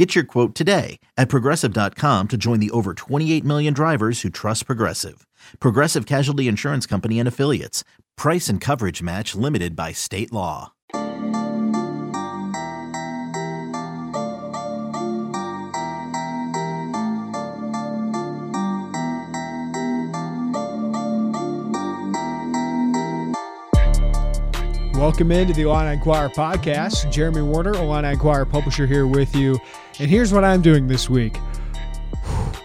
Get 0.00 0.14
your 0.14 0.24
quote 0.24 0.54
today 0.54 0.98
at 1.18 1.28
progressive.com 1.28 2.28
to 2.28 2.38
join 2.38 2.58
the 2.58 2.70
over 2.70 2.94
28 2.94 3.44
million 3.44 3.74
drivers 3.74 4.22
who 4.22 4.30
trust 4.30 4.64
Progressive. 4.64 5.26
Progressive 5.60 6.06
Casualty 6.06 6.48
Insurance 6.48 6.86
Company 6.86 7.18
and 7.18 7.28
Affiliates. 7.28 7.84
Price 8.16 8.48
and 8.48 8.62
coverage 8.62 9.02
match 9.02 9.34
limited 9.34 9.76
by 9.76 9.92
state 9.92 10.32
law. 10.32 10.72
Welcome 24.94 25.32
into 25.32 25.54
the 25.54 25.62
Illini 25.62 25.94
Inquirer 25.94 26.28
podcast. 26.28 27.10
Jeremy 27.10 27.40
Werner, 27.40 27.72
Illini 27.72 28.12
Inquirer 28.12 28.44
publisher, 28.44 28.86
here 28.86 29.06
with 29.06 29.34
you. 29.34 29.58
And 30.00 30.08
here's 30.08 30.32
what 30.32 30.44
I'm 30.44 30.62
doing 30.62 30.88
this 30.88 31.10
week. 31.10 31.36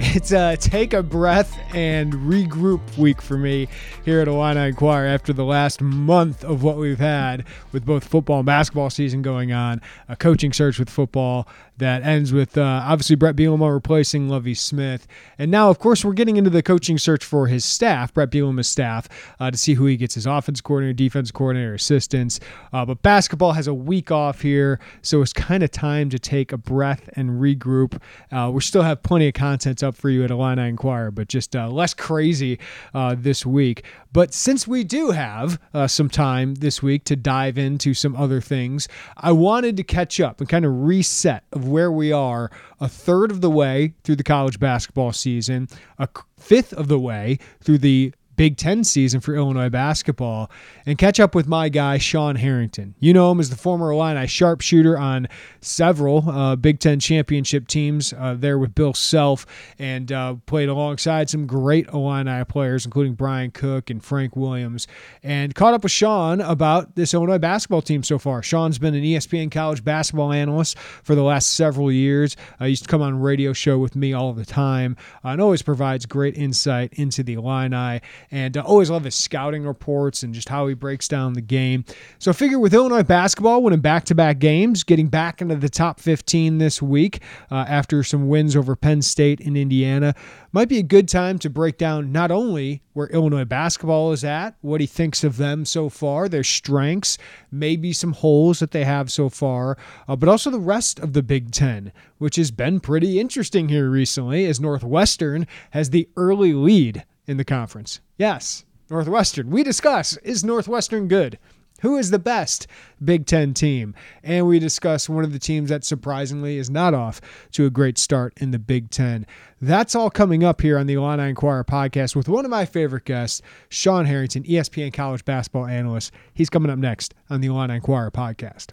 It's 0.00 0.30
a 0.30 0.56
take 0.56 0.92
a 0.92 1.02
breath 1.02 1.58
and 1.74 2.12
regroup 2.12 2.96
week 2.96 3.20
for 3.20 3.36
me 3.36 3.66
here 4.04 4.20
at 4.20 4.28
Illini 4.28 4.68
Inquirer 4.68 5.08
after 5.08 5.32
the 5.32 5.44
last 5.44 5.82
month 5.82 6.44
of 6.44 6.62
what 6.62 6.76
we've 6.76 7.00
had 7.00 7.44
with 7.72 7.84
both 7.84 8.04
football 8.04 8.38
and 8.38 8.46
basketball 8.46 8.90
season 8.90 9.22
going 9.22 9.50
on, 9.52 9.80
a 10.08 10.14
coaching 10.14 10.52
search 10.52 10.78
with 10.78 10.88
football, 10.88 11.48
that 11.78 12.02
ends 12.02 12.32
with 12.32 12.58
uh, 12.58 12.82
obviously 12.84 13.16
Brett 13.16 13.36
Bielema 13.36 13.72
replacing 13.72 14.28
Lovie 14.28 14.54
Smith. 14.54 15.06
And 15.38 15.50
now, 15.50 15.70
of 15.70 15.78
course, 15.78 16.04
we're 16.04 16.12
getting 16.12 16.36
into 16.36 16.50
the 16.50 16.62
coaching 16.62 16.98
search 16.98 17.24
for 17.24 17.46
his 17.46 17.64
staff, 17.64 18.12
Brett 18.12 18.30
Bielema's 18.30 18.68
staff, 18.68 19.08
uh, 19.40 19.50
to 19.50 19.56
see 19.56 19.74
who 19.74 19.86
he 19.86 19.96
gets 19.96 20.14
his 20.14 20.26
offense 20.26 20.60
coordinator, 20.60 20.92
defense 20.92 21.30
coordinator, 21.30 21.74
assistants. 21.74 22.40
Uh, 22.72 22.84
but 22.84 23.02
basketball 23.02 23.52
has 23.52 23.66
a 23.66 23.74
week 23.74 24.10
off 24.10 24.42
here, 24.42 24.80
so 25.02 25.22
it's 25.22 25.32
kind 25.32 25.62
of 25.62 25.70
time 25.70 26.10
to 26.10 26.18
take 26.18 26.52
a 26.52 26.58
breath 26.58 27.08
and 27.14 27.40
regroup. 27.40 28.00
Uh, 28.32 28.50
we 28.52 28.60
still 28.60 28.82
have 28.82 29.02
plenty 29.02 29.28
of 29.28 29.34
content 29.34 29.82
up 29.82 29.94
for 29.94 30.10
you 30.10 30.24
at 30.24 30.30
Illini 30.30 30.68
Inquirer, 30.68 31.12
but 31.12 31.28
just 31.28 31.54
uh, 31.54 31.68
less 31.68 31.94
crazy 31.94 32.58
uh, 32.92 33.14
this 33.16 33.46
week. 33.46 33.84
But 34.12 34.34
since 34.34 34.66
we 34.66 34.84
do 34.84 35.10
have 35.10 35.60
some 35.86 36.08
time 36.08 36.54
this 36.56 36.82
week 36.82 37.04
to 37.04 37.14
dive 37.14 37.58
into 37.58 37.92
some 37.92 38.16
other 38.16 38.40
things, 38.40 38.88
I 39.16 39.32
wanted 39.32 39.76
to 39.76 39.84
catch 39.84 40.18
up 40.18 40.40
and 40.40 40.48
kind 40.48 40.64
of 40.64 40.72
reset 40.72 41.44
of 41.52 41.67
where 41.68 41.90
we 41.92 42.12
are 42.12 42.50
a 42.80 42.88
third 42.88 43.30
of 43.30 43.40
the 43.40 43.50
way 43.50 43.94
through 44.04 44.16
the 44.16 44.24
college 44.24 44.58
basketball 44.58 45.12
season, 45.12 45.68
a 45.98 46.08
fifth 46.38 46.72
of 46.72 46.88
the 46.88 46.98
way 46.98 47.38
through 47.60 47.78
the 47.78 48.12
Big 48.38 48.56
Ten 48.56 48.84
season 48.84 49.20
for 49.20 49.34
Illinois 49.34 49.68
basketball 49.68 50.48
and 50.86 50.96
catch 50.96 51.18
up 51.18 51.34
with 51.34 51.48
my 51.48 51.68
guy, 51.68 51.98
Sean 51.98 52.36
Harrington. 52.36 52.94
You 53.00 53.12
know 53.12 53.32
him 53.32 53.40
as 53.40 53.50
the 53.50 53.56
former 53.56 53.90
Illini 53.90 54.28
sharpshooter 54.28 54.96
on 54.96 55.26
several 55.60 56.30
uh, 56.30 56.54
Big 56.54 56.78
Ten 56.78 57.00
championship 57.00 57.66
teams 57.66 58.12
uh, 58.12 58.36
there 58.38 58.56
with 58.56 58.76
Bill 58.76 58.94
Self 58.94 59.44
and 59.76 60.12
uh, 60.12 60.36
played 60.46 60.68
alongside 60.68 61.28
some 61.28 61.48
great 61.48 61.88
Illini 61.88 62.44
players, 62.44 62.84
including 62.84 63.14
Brian 63.14 63.50
Cook 63.50 63.90
and 63.90 64.04
Frank 64.04 64.36
Williams, 64.36 64.86
and 65.24 65.52
caught 65.52 65.74
up 65.74 65.82
with 65.82 65.90
Sean 65.90 66.40
about 66.40 66.94
this 66.94 67.14
Illinois 67.14 67.38
basketball 67.38 67.82
team 67.82 68.04
so 68.04 68.20
far. 68.20 68.44
Sean's 68.44 68.78
been 68.78 68.94
an 68.94 69.02
ESPN 69.02 69.50
college 69.50 69.82
basketball 69.82 70.32
analyst 70.32 70.78
for 70.78 71.16
the 71.16 71.24
last 71.24 71.54
several 71.54 71.90
years. 71.90 72.36
Uh, 72.60 72.66
he 72.66 72.70
used 72.70 72.84
to 72.84 72.88
come 72.88 73.02
on 73.02 73.20
radio 73.20 73.52
show 73.52 73.78
with 73.78 73.96
me 73.96 74.12
all 74.12 74.32
the 74.32 74.44
time 74.44 74.96
and 75.24 75.40
always 75.40 75.60
provides 75.62 76.06
great 76.06 76.38
insight 76.38 76.92
into 76.92 77.24
the 77.24 77.34
Illini 77.34 78.00
and 78.30 78.56
uh, 78.56 78.62
always 78.62 78.90
love 78.90 79.04
his 79.04 79.14
scouting 79.14 79.64
reports 79.64 80.22
and 80.22 80.34
just 80.34 80.48
how 80.48 80.66
he 80.66 80.74
breaks 80.74 81.08
down 81.08 81.32
the 81.32 81.40
game. 81.40 81.84
So 82.18 82.30
I 82.30 82.34
figure 82.34 82.58
with 82.58 82.74
Illinois 82.74 83.02
basketball 83.02 83.62
winning 83.62 83.80
back-to-back 83.80 84.38
games, 84.38 84.84
getting 84.84 85.08
back 85.08 85.40
into 85.40 85.56
the 85.56 85.68
top 85.68 86.00
15 86.00 86.58
this 86.58 86.82
week 86.82 87.22
uh, 87.50 87.64
after 87.68 88.02
some 88.02 88.28
wins 88.28 88.56
over 88.56 88.76
Penn 88.76 89.02
State 89.02 89.40
and 89.40 89.56
Indiana, 89.56 90.14
might 90.52 90.68
be 90.68 90.78
a 90.78 90.82
good 90.82 91.08
time 91.08 91.38
to 91.38 91.50
break 91.50 91.78
down 91.78 92.10
not 92.12 92.30
only 92.30 92.82
where 92.94 93.08
Illinois 93.08 93.44
basketball 93.44 94.12
is 94.12 94.24
at, 94.24 94.56
what 94.60 94.80
he 94.80 94.86
thinks 94.86 95.22
of 95.22 95.36
them 95.36 95.64
so 95.64 95.88
far, 95.88 96.28
their 96.28 96.42
strengths, 96.42 97.18
maybe 97.50 97.92
some 97.92 98.12
holes 98.12 98.58
that 98.58 98.72
they 98.72 98.84
have 98.84 99.10
so 99.10 99.28
far, 99.28 99.76
uh, 100.08 100.16
but 100.16 100.28
also 100.28 100.50
the 100.50 100.58
rest 100.58 100.98
of 100.98 101.12
the 101.12 101.22
Big 101.22 101.50
Ten, 101.50 101.92
which 102.18 102.36
has 102.36 102.50
been 102.50 102.80
pretty 102.80 103.20
interesting 103.20 103.68
here 103.68 103.90
recently 103.90 104.46
as 104.46 104.58
Northwestern 104.58 105.46
has 105.70 105.90
the 105.90 106.08
early 106.16 106.52
lead 106.52 107.04
in 107.28 107.36
the 107.36 107.44
conference. 107.44 108.00
Yes, 108.16 108.64
Northwestern. 108.90 109.50
We 109.50 109.62
discuss 109.62 110.16
is 110.18 110.42
Northwestern 110.42 111.06
good? 111.06 111.38
Who 111.82 111.96
is 111.96 112.10
the 112.10 112.18
best 112.18 112.66
Big 113.04 113.24
Ten 113.24 113.54
team? 113.54 113.94
And 114.24 114.48
we 114.48 114.58
discuss 114.58 115.08
one 115.08 115.22
of 115.22 115.32
the 115.32 115.38
teams 115.38 115.68
that 115.70 115.84
surprisingly 115.84 116.56
is 116.56 116.68
not 116.68 116.92
off 116.92 117.20
to 117.52 117.66
a 117.66 117.70
great 117.70 117.98
start 117.98 118.32
in 118.38 118.50
the 118.50 118.58
Big 118.58 118.90
Ten. 118.90 119.24
That's 119.60 119.94
all 119.94 120.10
coming 120.10 120.42
up 120.42 120.60
here 120.60 120.76
on 120.76 120.86
the 120.86 120.94
Illini 120.94 121.28
Inquirer 121.28 121.62
podcast 121.62 122.16
with 122.16 122.28
one 122.28 122.44
of 122.44 122.50
my 122.50 122.64
favorite 122.64 123.04
guests, 123.04 123.42
Sean 123.68 124.06
Harrington, 124.06 124.42
ESPN 124.42 124.92
college 124.92 125.24
basketball 125.24 125.66
analyst. 125.66 126.12
He's 126.34 126.50
coming 126.50 126.70
up 126.70 126.78
next 126.80 127.14
on 127.30 127.40
the 127.40 127.48
Illini 127.48 127.76
Inquirer 127.76 128.10
podcast. 128.10 128.72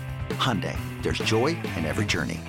Hyundai, 0.41 0.75
there's 1.03 1.19
joy 1.19 1.49
in 1.77 1.85
every 1.85 2.05
journey. 2.05 2.39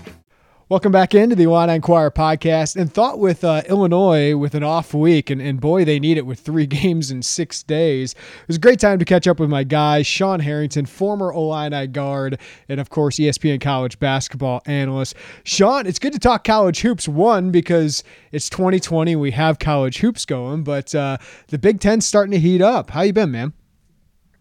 Welcome 0.71 0.93
back 0.93 1.15
into 1.15 1.37
the 1.37 1.43
Illini 1.43 1.75
Inquirer 1.75 2.11
podcast. 2.11 2.75
And 2.75 2.91
thought 2.91 3.19
with 3.19 3.45
uh, 3.45 3.61
Illinois 3.69 4.35
with 4.35 4.55
an 4.55 4.63
off 4.63 4.95
week, 4.95 5.29
and, 5.29 5.43
and 5.43 5.61
boy, 5.61 5.85
they 5.85 6.01
need 6.01 6.17
it 6.17 6.25
with 6.25 6.41
three 6.41 6.65
games 6.83 7.11
in 7.11 7.21
six 7.21 7.63
days. 7.63 8.15
It 8.15 8.49
was 8.49 8.57
a 8.57 8.61
great 8.61 8.81
time 8.81 8.99
to 8.99 9.05
catch 9.05 9.29
up 9.29 9.39
with 9.39 9.51
my 9.51 9.63
guy, 9.63 10.01
Sean 10.01 10.41
Harrington, 10.41 10.87
former 10.87 11.31
Illini 11.31 11.87
guard, 11.87 12.41
and 12.67 12.81
of 12.81 12.89
course, 12.89 13.17
ESPN 13.17 13.61
college 13.61 13.99
basketball 13.99 14.63
analyst. 14.65 15.15
Sean, 15.45 15.87
it's 15.87 15.99
good 15.99 16.15
to 16.15 16.19
talk 16.19 16.45
college 16.45 16.81
hoops. 16.81 17.07
One, 17.07 17.51
because 17.51 18.03
it's 18.31 18.49
2020, 18.49 19.15
we 19.17 19.33
have 19.33 19.59
college 19.59 19.99
hoops 19.99 20.25
going, 20.25 20.65
but 20.65 20.95
uh, 20.95 21.19
the 21.49 21.59
Big 21.59 21.79
Ten's 21.79 22.07
starting 22.07 22.33
to 22.33 22.41
heat 22.41 22.63
up. 22.63 22.89
How 22.89 23.03
you 23.03 23.13
been, 23.13 23.33
man? 23.33 23.53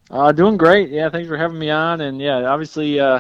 Uh, 0.10 0.32
doing 0.32 0.56
great. 0.56 0.90
Yeah, 0.90 1.10
thanks 1.10 1.28
for 1.28 1.36
having 1.36 1.60
me 1.60 1.70
on. 1.70 2.00
And 2.00 2.22
yeah, 2.22 2.46
obviously, 2.46 2.98
uh, 2.98 3.20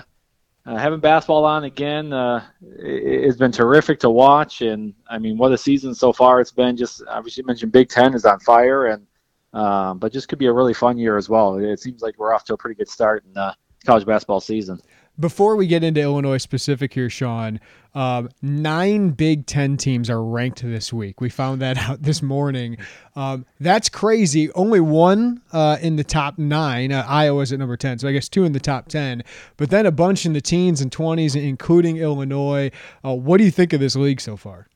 uh, 0.65 0.77
having 0.77 0.99
basketball 0.99 1.45
on 1.45 1.63
again 1.63 2.13
uh, 2.13 2.43
it, 2.61 3.25
has 3.25 3.37
been 3.37 3.51
terrific 3.51 3.99
to 4.01 4.09
watch, 4.09 4.61
and 4.61 4.93
I 5.09 5.17
mean, 5.17 5.37
what 5.37 5.51
a 5.51 5.57
season 5.57 5.95
so 5.95 6.13
far 6.13 6.39
it's 6.39 6.51
been. 6.51 6.77
Just 6.77 7.01
obviously, 7.07 7.41
you 7.41 7.47
mentioned 7.47 7.71
Big 7.71 7.89
Ten 7.89 8.13
is 8.13 8.25
on 8.25 8.39
fire, 8.39 8.87
and 8.87 9.07
um, 9.53 9.97
but 9.97 10.13
just 10.13 10.27
could 10.27 10.39
be 10.39 10.45
a 10.45 10.53
really 10.53 10.73
fun 10.73 10.97
year 10.97 11.17
as 11.17 11.29
well. 11.29 11.57
It 11.57 11.79
seems 11.79 12.01
like 12.01 12.17
we're 12.17 12.33
off 12.33 12.43
to 12.45 12.53
a 12.53 12.57
pretty 12.57 12.75
good 12.75 12.89
start 12.89 13.23
in 13.25 13.35
uh, 13.37 13.53
college 13.85 14.05
basketball 14.05 14.39
season. 14.39 14.79
Before 15.21 15.55
we 15.55 15.67
get 15.67 15.83
into 15.83 16.01
Illinois 16.01 16.39
specific 16.39 16.93
here, 16.93 17.07
Sean, 17.07 17.59
um, 17.93 18.29
nine 18.41 19.11
Big 19.11 19.45
Ten 19.45 19.77
teams 19.77 20.09
are 20.09 20.23
ranked 20.23 20.63
this 20.63 20.91
week. 20.91 21.21
We 21.21 21.29
found 21.29 21.61
that 21.61 21.77
out 21.89 22.01
this 22.01 22.23
morning. 22.23 22.77
Um, 23.15 23.45
that's 23.59 23.87
crazy. 23.87 24.51
Only 24.53 24.79
one 24.79 25.43
uh, 25.53 25.77
in 25.79 25.95
the 25.95 26.03
top 26.03 26.39
nine. 26.39 26.91
Uh, 26.91 27.05
Iowa's 27.07 27.53
at 27.53 27.59
number 27.59 27.77
10, 27.77 27.99
so 27.99 28.07
I 28.07 28.13
guess 28.13 28.27
two 28.27 28.45
in 28.45 28.53
the 28.53 28.59
top 28.59 28.87
10. 28.87 29.23
But 29.57 29.69
then 29.69 29.85
a 29.85 29.91
bunch 29.91 30.25
in 30.25 30.33
the 30.33 30.41
teens 30.41 30.81
and 30.81 30.91
20s, 30.91 31.39
including 31.39 31.97
Illinois. 31.97 32.71
Uh, 33.05 33.13
what 33.13 33.37
do 33.37 33.43
you 33.43 33.51
think 33.51 33.73
of 33.73 33.79
this 33.79 33.95
league 33.95 34.19
so 34.19 34.35
far? 34.35 34.67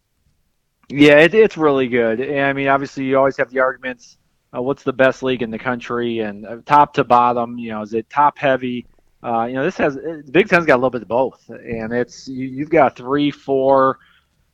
Yeah, 0.90 1.18
it, 1.18 1.34
it's 1.34 1.58
really 1.58 1.88
good. 1.88 2.22
I 2.22 2.54
mean, 2.54 2.68
obviously, 2.68 3.06
you 3.06 3.18
always 3.18 3.38
have 3.38 3.50
the 3.50 3.62
arguments. 3.62 4.20
Uh, 4.56 4.62
what's 4.62 4.84
the 4.84 4.94
best 4.94 5.24
league 5.24 5.42
in 5.42 5.50
the 5.50 5.58
country? 5.58 6.20
And 6.20 6.46
uh, 6.46 6.58
top 6.68 6.94
to 6.94 7.04
bottom, 7.04 7.58
you 7.58 7.72
know, 7.72 7.82
is 7.82 7.96
it 7.96 8.08
top 8.12 8.38
heavy? 8.38 8.86
Uh, 9.26 9.46
you 9.46 9.56
know, 9.56 9.64
this 9.64 9.78
has 9.78 9.98
Big 10.30 10.48
Ten's 10.48 10.68
got 10.68 10.76
a 10.76 10.78
little 10.78 10.92
bit 10.92 11.02
of 11.02 11.08
both, 11.08 11.50
and 11.50 11.92
it's 11.92 12.28
you, 12.28 12.46
you've 12.46 12.70
got 12.70 12.96
three, 12.96 13.32
four, 13.32 13.98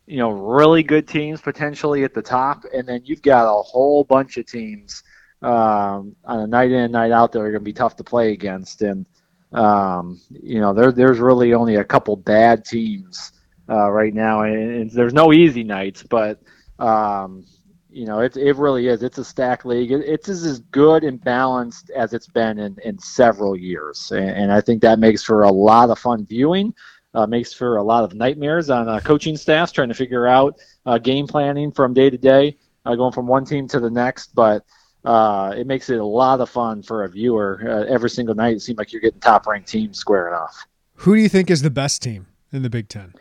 you 0.06 0.16
know, 0.16 0.30
really 0.30 0.82
good 0.82 1.06
teams 1.06 1.42
potentially 1.42 2.04
at 2.04 2.14
the 2.14 2.22
top, 2.22 2.64
and 2.72 2.88
then 2.88 3.02
you've 3.04 3.20
got 3.20 3.44
a 3.44 3.62
whole 3.62 4.02
bunch 4.02 4.38
of 4.38 4.46
teams 4.46 5.02
um, 5.42 6.16
on 6.24 6.40
a 6.40 6.46
night 6.46 6.70
in, 6.70 6.78
and 6.78 6.92
night 6.92 7.12
out 7.12 7.32
that 7.32 7.40
are 7.40 7.50
going 7.50 7.60
to 7.60 7.60
be 7.60 7.74
tough 7.74 7.96
to 7.96 8.04
play 8.04 8.32
against, 8.32 8.80
and 8.80 9.04
um, 9.52 10.18
you 10.30 10.60
know, 10.60 10.72
there, 10.72 10.90
there's 10.90 11.18
really 11.18 11.52
only 11.52 11.74
a 11.74 11.84
couple 11.84 12.16
bad 12.16 12.64
teams 12.64 13.32
uh, 13.68 13.90
right 13.90 14.14
now, 14.14 14.40
and, 14.40 14.54
and, 14.54 14.90
there's 14.90 15.12
no 15.12 15.34
easy 15.34 15.64
nights, 15.64 16.02
but 16.02 16.40
um, 16.78 17.44
you 17.92 18.06
know, 18.06 18.20
it, 18.20 18.36
it 18.36 18.56
really 18.56 18.88
is. 18.88 19.02
It's 19.02 19.18
a 19.18 19.24
stack 19.24 19.64
league. 19.64 19.92
It, 19.92 20.00
it's 20.06 20.28
as 20.28 20.60
good 20.70 21.04
and 21.04 21.22
balanced 21.22 21.90
as 21.90 22.14
it's 22.14 22.26
been 22.26 22.58
in, 22.58 22.76
in 22.84 22.98
several 22.98 23.56
years. 23.56 24.10
And, 24.12 24.30
and 24.30 24.52
I 24.52 24.60
think 24.60 24.80
that 24.82 24.98
makes 24.98 25.22
for 25.22 25.42
a 25.42 25.52
lot 25.52 25.90
of 25.90 25.98
fun 25.98 26.24
viewing, 26.24 26.74
uh, 27.14 27.26
makes 27.26 27.52
for 27.52 27.76
a 27.76 27.82
lot 27.82 28.04
of 28.04 28.14
nightmares 28.14 28.70
on 28.70 28.88
uh, 28.88 29.00
coaching 29.00 29.36
staffs 29.36 29.72
trying 29.72 29.88
to 29.88 29.94
figure 29.94 30.26
out 30.26 30.56
uh, 30.86 30.98
game 30.98 31.26
planning 31.26 31.70
from 31.70 31.92
day 31.92 32.08
to 32.08 32.16
day, 32.16 32.56
uh, 32.86 32.94
going 32.94 33.12
from 33.12 33.26
one 33.26 33.44
team 33.44 33.68
to 33.68 33.78
the 33.78 33.90
next. 33.90 34.34
But 34.34 34.64
uh, 35.04 35.54
it 35.56 35.66
makes 35.66 35.90
it 35.90 35.98
a 35.98 36.04
lot 36.04 36.40
of 36.40 36.48
fun 36.48 36.82
for 36.82 37.04
a 37.04 37.08
viewer. 37.08 37.60
Uh, 37.62 37.92
every 37.92 38.08
single 38.08 38.34
night, 38.34 38.56
it 38.56 38.60
seems 38.60 38.78
like 38.78 38.92
you're 38.92 39.02
getting 39.02 39.20
top 39.20 39.46
ranked 39.46 39.68
teams 39.68 39.98
squaring 39.98 40.34
off. 40.34 40.66
Who 40.96 41.14
do 41.14 41.20
you 41.20 41.28
think 41.28 41.50
is 41.50 41.62
the 41.62 41.70
best 41.70 42.00
team 42.00 42.26
in 42.52 42.62
the 42.62 42.70
Big 42.70 42.88
Ten? 42.88 43.12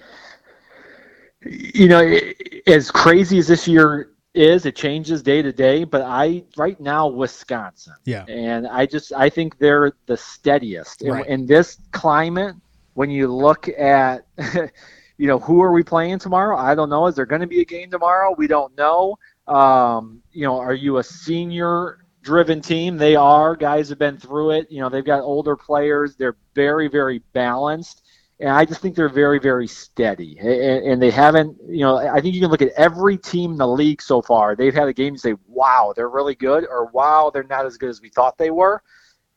You 1.44 1.88
know, 1.88 2.20
as 2.68 2.92
crazy 2.92 3.40
as 3.40 3.48
this 3.48 3.68
year 3.68 4.12
is 4.34 4.66
it 4.66 4.76
changes 4.76 5.22
day 5.22 5.42
to 5.42 5.52
day 5.52 5.84
but 5.84 6.02
i 6.04 6.44
right 6.56 6.80
now 6.80 7.08
wisconsin. 7.08 7.94
Yeah. 8.06 8.26
And 8.26 8.68
i 8.68 8.86
just 8.86 9.12
i 9.14 9.30
think 9.30 9.58
they're 9.58 9.94
the 10.06 10.18
steadiest. 10.18 11.04
Right. 11.06 11.26
in, 11.26 11.42
in 11.42 11.46
this 11.46 11.78
climate 11.92 12.56
when 12.94 13.10
you 13.10 13.28
look 13.28 13.68
at 13.70 14.26
you 15.18 15.28
know 15.28 15.40
who 15.40 15.62
are 15.62 15.72
we 15.72 15.84
playing 15.84 16.20
tomorrow? 16.20 16.58
I 16.58 16.76
don't 16.76 16.90
know. 16.90 17.08
Is 17.08 17.16
there 17.16 17.26
going 17.26 17.42
to 17.42 17.48
be 17.48 17.62
a 17.62 17.66
game 17.66 17.92
tomorrow? 17.92 18.34
We 18.38 18.48
don't 18.48 18.76
know. 18.78 19.18
Um, 19.48 20.22
you 20.32 20.44
know 20.44 20.58
are 20.58 20.74
you 20.74 20.98
a 20.98 21.04
senior 21.04 22.06
driven 22.22 22.62
team? 22.62 22.98
They 22.98 23.16
are. 23.16 23.56
Guys 23.56 23.90
have 23.90 24.00
been 24.00 24.18
through 24.18 24.52
it. 24.52 24.72
You 24.72 24.82
know 24.82 24.90
they've 24.90 25.06
got 25.06 25.22
older 25.22 25.56
players. 25.58 26.16
They're 26.16 26.38
very 26.56 26.88
very 26.88 27.20
balanced 27.34 28.04
and 28.42 28.50
I 28.50 28.66
just 28.66 28.82
think 28.82 28.96
they're 28.96 29.08
very, 29.08 29.40
very 29.40 29.68
steady. 29.68 30.36
And, 30.40 30.88
and, 30.88 31.02
they 31.02 31.12
haven't, 31.12 31.58
you 31.70 31.82
know, 31.82 31.98
I 31.98 32.20
think 32.20 32.34
you 32.34 32.42
can 32.42 32.50
look 32.50 32.64
at 32.64 32.72
every 32.76 33.16
team 33.16 33.52
in 33.52 33.58
the 33.58 33.68
league 33.68 34.02
so 34.02 34.20
far. 34.20 34.56
They've 34.56 34.74
had 34.74 34.88
a 34.88 34.94
game 34.94 35.10
and 35.10 35.20
say, 35.20 35.36
wow, 35.48 35.94
they're 35.96 36.10
really 36.10 36.34
good, 36.34 36.66
or 36.68 36.88
wow, 36.88 37.30
they're 37.32 37.44
not 37.44 37.68
as 37.68 37.78
good 37.78 37.90
as 37.90 38.02
we 38.02 38.10
thought 38.10 38.40
they 38.40 38.50
were. 38.50 38.82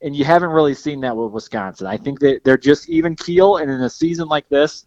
And 0.00 0.16
you 0.16 0.24
haven't 0.24 0.48
really 0.48 0.74
seen 0.74 1.00
that 1.02 1.14
with 1.14 1.32
Wisconsin. 1.32 1.86
I 1.86 1.98
think 1.98 2.18
that 2.20 2.44
they're 2.44 2.56
just 2.56 2.88
even 2.88 3.14
keel. 3.14 3.58
And 3.58 3.70
in 3.70 3.82
a 3.82 3.90
season 3.90 4.26
like 4.28 4.48
this, 4.48 4.86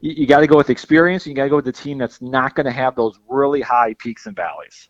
you, 0.00 0.12
you 0.12 0.26
got 0.26 0.40
to 0.40 0.46
go 0.46 0.56
with 0.56 0.70
experience. 0.70 1.26
You 1.26 1.34
got 1.34 1.44
to 1.44 1.50
go 1.50 1.56
with 1.56 1.66
the 1.66 1.72
team 1.72 1.98
that's 1.98 2.22
not 2.22 2.54
going 2.54 2.66
to 2.66 2.72
have 2.72 2.96
those 2.96 3.20
really 3.28 3.60
high 3.60 3.94
peaks 3.94 4.24
and 4.24 4.34
valleys. 4.34 4.88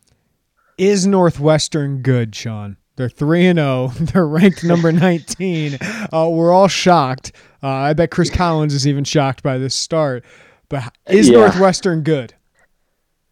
Is 0.79 1.07
Northwestern 1.07 2.03
good, 2.03 2.37
Sean? 2.37 2.77
They're 3.01 3.09
three 3.09 3.47
and 3.47 3.59
zero. 3.59 3.69
Oh. 3.69 3.89
They're 3.99 4.27
ranked 4.27 4.63
number 4.63 4.93
nineteen. 4.93 5.79
Uh, 6.13 6.29
we're 6.29 6.53
all 6.53 6.69
shocked. 6.69 7.33
Uh, 7.63 7.69
I 7.69 7.95
bet 7.95 8.11
Chris 8.11 8.29
Collins 8.29 8.75
is 8.75 8.87
even 8.87 9.05
shocked 9.05 9.43
by 9.43 9.57
this 9.57 9.75
start. 9.75 10.23
But 10.69 10.95
is 11.09 11.31
yeah. 11.31 11.39
Northwestern 11.39 12.03
good? 12.03 12.35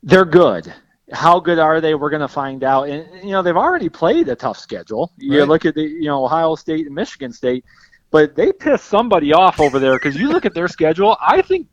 They're 0.02 0.24
good. 0.24 0.72
How 1.12 1.38
good 1.38 1.58
are 1.58 1.82
they? 1.82 1.94
We're 1.94 2.08
going 2.08 2.22
to 2.22 2.28
find 2.28 2.64
out. 2.64 2.88
And 2.88 3.06
you 3.22 3.32
know 3.32 3.42
they've 3.42 3.58
already 3.58 3.90
played 3.90 4.30
a 4.30 4.34
tough 4.34 4.58
schedule. 4.58 5.12
You 5.18 5.40
right. 5.40 5.48
look 5.48 5.66
at 5.66 5.74
the 5.74 5.82
you 5.82 6.06
know 6.06 6.24
Ohio 6.24 6.54
State 6.54 6.86
and 6.86 6.94
Michigan 6.94 7.30
State, 7.30 7.66
but 8.10 8.34
they 8.36 8.54
pissed 8.54 8.86
somebody 8.86 9.34
off 9.34 9.60
over 9.60 9.78
there 9.78 9.96
because 9.96 10.16
you 10.16 10.30
look 10.30 10.46
at 10.46 10.54
their 10.54 10.68
schedule. 10.68 11.14
I 11.20 11.42
think 11.42 11.68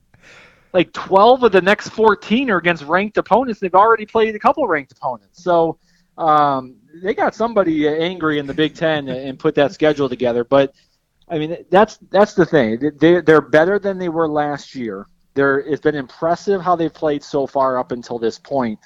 like 0.73 0.91
12 0.91 1.43
of 1.43 1.53
the 1.53 1.61
next 1.61 1.89
14 1.91 2.49
are 2.49 2.57
against 2.57 2.83
ranked 2.83 3.17
opponents. 3.17 3.61
They've 3.61 3.73
already 3.73 4.05
played 4.05 4.35
a 4.35 4.39
couple 4.39 4.67
ranked 4.67 4.91
opponents. 4.91 5.41
So 5.41 5.79
um, 6.17 6.75
they 7.01 7.13
got 7.13 7.35
somebody 7.35 7.87
angry 7.87 8.39
in 8.39 8.47
the 8.47 8.53
Big 8.53 8.75
Ten 8.75 9.07
and 9.07 9.37
put 9.39 9.55
that 9.55 9.73
schedule 9.73 10.09
together. 10.09 10.43
But 10.43 10.73
I 11.27 11.37
mean, 11.37 11.57
that's 11.69 11.97
that's 12.09 12.33
the 12.33 12.45
thing. 12.45 12.79
They 12.97 13.21
they're 13.21 13.41
better 13.41 13.79
than 13.79 13.97
they 13.97 14.09
were 14.09 14.27
last 14.27 14.75
year. 14.75 15.07
There, 15.33 15.59
it's 15.59 15.81
been 15.81 15.95
impressive 15.95 16.61
how 16.61 16.75
they've 16.75 16.93
played 16.93 17.23
so 17.23 17.45
far 17.45 17.77
up 17.77 17.91
until 17.91 18.17
this 18.17 18.39
point. 18.39 18.79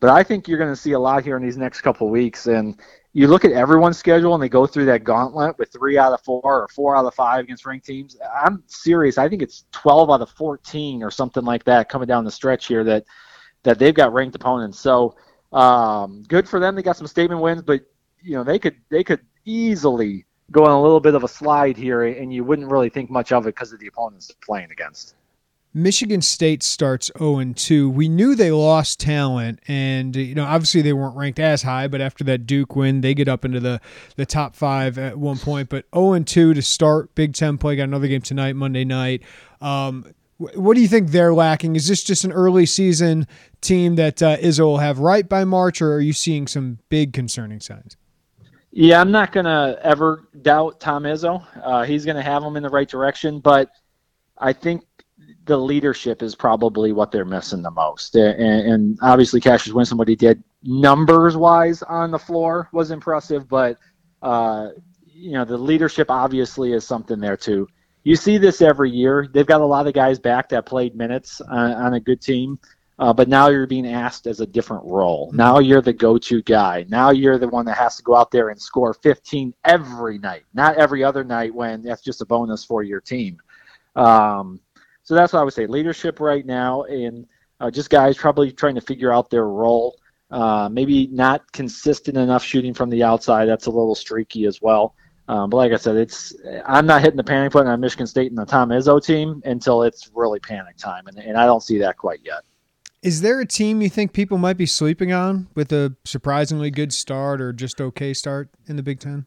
But 0.00 0.08
I 0.08 0.22
think 0.22 0.48
you're 0.48 0.58
going 0.58 0.72
to 0.72 0.80
see 0.80 0.92
a 0.92 0.98
lot 0.98 1.24
here 1.24 1.36
in 1.36 1.42
these 1.42 1.58
next 1.58 1.82
couple 1.82 2.06
of 2.06 2.10
weeks. 2.10 2.46
And 2.46 2.80
you 3.12 3.26
look 3.26 3.44
at 3.44 3.52
everyone's 3.52 3.98
schedule 3.98 4.32
and 4.32 4.42
they 4.42 4.48
go 4.48 4.66
through 4.66 4.86
that 4.86 5.04
gauntlet 5.04 5.58
with 5.58 5.70
three 5.70 5.98
out 5.98 6.14
of 6.14 6.22
four 6.22 6.40
or 6.42 6.68
four 6.68 6.96
out 6.96 7.04
of 7.04 7.14
five 7.14 7.44
against 7.44 7.66
ranked 7.66 7.84
teams. 7.84 8.16
I'm 8.42 8.62
serious. 8.66 9.18
I 9.18 9.28
think 9.28 9.42
it's 9.42 9.66
12 9.72 10.10
out 10.10 10.22
of 10.22 10.30
14 10.30 11.02
or 11.02 11.10
something 11.10 11.44
like 11.44 11.64
that 11.64 11.90
coming 11.90 12.08
down 12.08 12.24
the 12.24 12.30
stretch 12.30 12.66
here 12.66 12.82
that 12.84 13.04
that 13.62 13.78
they've 13.78 13.94
got 13.94 14.14
ranked 14.14 14.34
opponents. 14.36 14.78
So 14.78 15.16
um, 15.52 16.22
good 16.28 16.48
for 16.48 16.60
them. 16.60 16.74
They 16.74 16.82
got 16.82 16.96
some 16.96 17.06
statement 17.06 17.40
wins, 17.40 17.62
but 17.62 17.80
you 18.22 18.36
know 18.36 18.44
they 18.44 18.58
could 18.58 18.76
they 18.88 19.04
could 19.04 19.20
easily 19.44 20.24
go 20.50 20.64
on 20.64 20.70
a 20.70 20.82
little 20.82 21.00
bit 21.00 21.14
of 21.14 21.24
a 21.24 21.28
slide 21.28 21.76
here, 21.76 22.04
and 22.04 22.32
you 22.32 22.44
wouldn't 22.44 22.70
really 22.70 22.88
think 22.88 23.10
much 23.10 23.32
of 23.32 23.46
it 23.46 23.54
because 23.54 23.72
of 23.72 23.80
the 23.80 23.86
opponents 23.86 24.30
playing 24.44 24.70
against. 24.70 25.14
Michigan 25.72 26.20
State 26.20 26.64
starts 26.64 27.12
0 27.16 27.52
2. 27.54 27.88
We 27.90 28.08
knew 28.08 28.34
they 28.34 28.50
lost 28.50 28.98
talent, 28.98 29.60
and 29.68 30.16
you 30.16 30.34
know 30.34 30.44
obviously 30.44 30.82
they 30.82 30.92
weren't 30.92 31.16
ranked 31.16 31.38
as 31.38 31.62
high. 31.62 31.86
But 31.86 32.00
after 32.00 32.24
that 32.24 32.46
Duke 32.46 32.74
win, 32.74 33.02
they 33.02 33.14
get 33.14 33.28
up 33.28 33.44
into 33.44 33.60
the 33.60 33.80
the 34.16 34.26
top 34.26 34.56
five 34.56 34.98
at 34.98 35.16
one 35.16 35.38
point. 35.38 35.68
But 35.68 35.84
0 35.94 36.18
2 36.20 36.54
to 36.54 36.62
start 36.62 37.14
Big 37.14 37.34
Ten 37.34 37.56
play. 37.56 37.76
Got 37.76 37.84
another 37.84 38.08
game 38.08 38.22
tonight, 38.22 38.56
Monday 38.56 38.84
night. 38.84 39.22
Um, 39.60 40.12
what 40.40 40.74
do 40.74 40.80
you 40.80 40.88
think 40.88 41.10
they're 41.10 41.34
lacking? 41.34 41.76
Is 41.76 41.86
this 41.86 42.02
just 42.02 42.24
an 42.24 42.32
early 42.32 42.64
season 42.64 43.26
team 43.60 43.96
that 43.96 44.22
uh, 44.22 44.38
Izzo 44.38 44.60
will 44.60 44.78
have 44.78 44.98
right 44.98 45.28
by 45.28 45.44
March, 45.44 45.82
or 45.82 45.92
are 45.92 46.00
you 46.00 46.14
seeing 46.14 46.46
some 46.46 46.78
big 46.88 47.12
concerning 47.12 47.60
signs? 47.60 47.98
Yeah, 48.72 49.00
I'm 49.00 49.10
not 49.10 49.32
going 49.32 49.44
to 49.44 49.78
ever 49.82 50.28
doubt 50.40 50.80
Tom 50.80 51.02
Izzo. 51.02 51.44
Uh, 51.62 51.82
he's 51.82 52.06
going 52.06 52.16
to 52.16 52.22
have 52.22 52.42
them 52.42 52.56
in 52.56 52.62
the 52.62 52.70
right 52.70 52.88
direction, 52.88 53.40
but 53.40 53.70
I 54.38 54.54
think 54.54 54.82
the 55.44 55.58
leadership 55.58 56.22
is 56.22 56.34
probably 56.34 56.92
what 56.92 57.12
they're 57.12 57.24
missing 57.26 57.60
the 57.60 57.70
most. 57.70 58.14
And, 58.14 58.40
and 58.40 58.98
obviously, 59.02 59.40
Cassius 59.40 59.74
Winston, 59.74 59.98
what 59.98 60.08
he 60.08 60.16
did 60.16 60.42
numbers 60.62 61.36
wise 61.36 61.82
on 61.82 62.10
the 62.10 62.18
floor 62.18 62.68
was 62.72 62.90
impressive, 62.90 63.46
but 63.46 63.76
uh, 64.22 64.68
you 65.06 65.32
know 65.32 65.44
the 65.44 65.58
leadership 65.58 66.10
obviously 66.10 66.72
is 66.72 66.86
something 66.86 67.20
there 67.20 67.36
too 67.36 67.68
you 68.02 68.16
see 68.16 68.38
this 68.38 68.62
every 68.62 68.90
year. 68.90 69.28
They've 69.30 69.46
got 69.46 69.60
a 69.60 69.66
lot 69.66 69.86
of 69.86 69.94
guys 69.94 70.18
back 70.18 70.48
that 70.50 70.66
played 70.66 70.94
minutes 70.94 71.40
on, 71.40 71.72
on 71.72 71.94
a 71.94 72.00
good 72.00 72.20
team, 72.20 72.58
uh, 72.98 73.12
but 73.12 73.28
now 73.28 73.48
you're 73.48 73.66
being 73.66 73.86
asked 73.86 74.26
as 74.26 74.40
a 74.40 74.46
different 74.46 74.84
role. 74.84 75.28
Mm-hmm. 75.28 75.36
Now 75.36 75.58
you're 75.58 75.82
the 75.82 75.92
go-to 75.92 76.42
guy. 76.42 76.86
Now 76.88 77.10
you're 77.10 77.38
the 77.38 77.48
one 77.48 77.66
that 77.66 77.76
has 77.76 77.96
to 77.96 78.02
go 78.02 78.16
out 78.16 78.30
there 78.30 78.48
and 78.48 78.60
score 78.60 78.94
15 78.94 79.54
every 79.64 80.18
night, 80.18 80.44
not 80.54 80.76
every 80.76 81.04
other 81.04 81.24
night 81.24 81.54
when 81.54 81.82
that's 81.82 82.02
just 82.02 82.22
a 82.22 82.26
bonus 82.26 82.64
for 82.64 82.82
your 82.82 83.00
team. 83.00 83.38
Um, 83.96 84.60
so 85.02 85.14
that's 85.14 85.32
what 85.32 85.40
I 85.40 85.42
would 85.44 85.54
say. 85.54 85.66
Leadership 85.66 86.20
right 86.20 86.46
now, 86.46 86.84
and 86.84 87.26
uh, 87.58 87.70
just 87.70 87.90
guys 87.90 88.16
probably 88.16 88.52
trying 88.52 88.76
to 88.76 88.80
figure 88.80 89.12
out 89.12 89.30
their 89.30 89.46
role. 89.46 89.96
Uh, 90.30 90.68
maybe 90.70 91.08
not 91.08 91.50
consistent 91.50 92.16
enough 92.16 92.44
shooting 92.44 92.72
from 92.72 92.88
the 92.88 93.02
outside. 93.02 93.46
That's 93.46 93.66
a 93.66 93.70
little 93.70 93.96
streaky 93.96 94.46
as 94.46 94.62
well. 94.62 94.94
Um, 95.30 95.48
but 95.48 95.58
like 95.58 95.72
I 95.72 95.76
said, 95.76 95.94
it's 95.94 96.34
I'm 96.66 96.86
not 96.86 97.02
hitting 97.02 97.16
the 97.16 97.22
panic 97.22 97.52
button 97.52 97.68
on 97.68 97.78
Michigan 97.78 98.08
State 98.08 98.32
and 98.32 98.38
the 98.38 98.44
Tom 98.44 98.70
Izzo 98.70 99.00
team 99.00 99.40
until 99.44 99.84
it's 99.84 100.10
really 100.12 100.40
panic 100.40 100.76
time, 100.76 101.06
and, 101.06 101.16
and 101.18 101.36
I 101.36 101.46
don't 101.46 101.62
see 101.62 101.78
that 101.78 101.96
quite 101.96 102.18
yet. 102.24 102.42
Is 103.04 103.20
there 103.20 103.38
a 103.38 103.46
team 103.46 103.80
you 103.80 103.88
think 103.88 104.12
people 104.12 104.38
might 104.38 104.56
be 104.56 104.66
sleeping 104.66 105.12
on 105.12 105.46
with 105.54 105.72
a 105.72 105.94
surprisingly 106.04 106.72
good 106.72 106.92
start 106.92 107.40
or 107.40 107.52
just 107.52 107.80
okay 107.80 108.12
start 108.12 108.50
in 108.66 108.74
the 108.74 108.82
Big 108.82 108.98
Ten? 108.98 109.24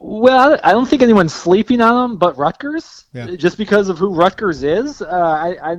Well, 0.00 0.58
I 0.64 0.72
don't 0.72 0.86
think 0.88 1.02
anyone's 1.02 1.32
sleeping 1.32 1.80
on 1.80 2.10
them, 2.10 2.18
but 2.18 2.36
Rutgers, 2.36 3.04
yeah. 3.14 3.36
just 3.36 3.56
because 3.56 3.88
of 3.88 3.98
who 3.98 4.12
Rutgers 4.12 4.64
is. 4.64 5.00
Uh, 5.00 5.06
I, 5.06 5.56
I 5.62 5.76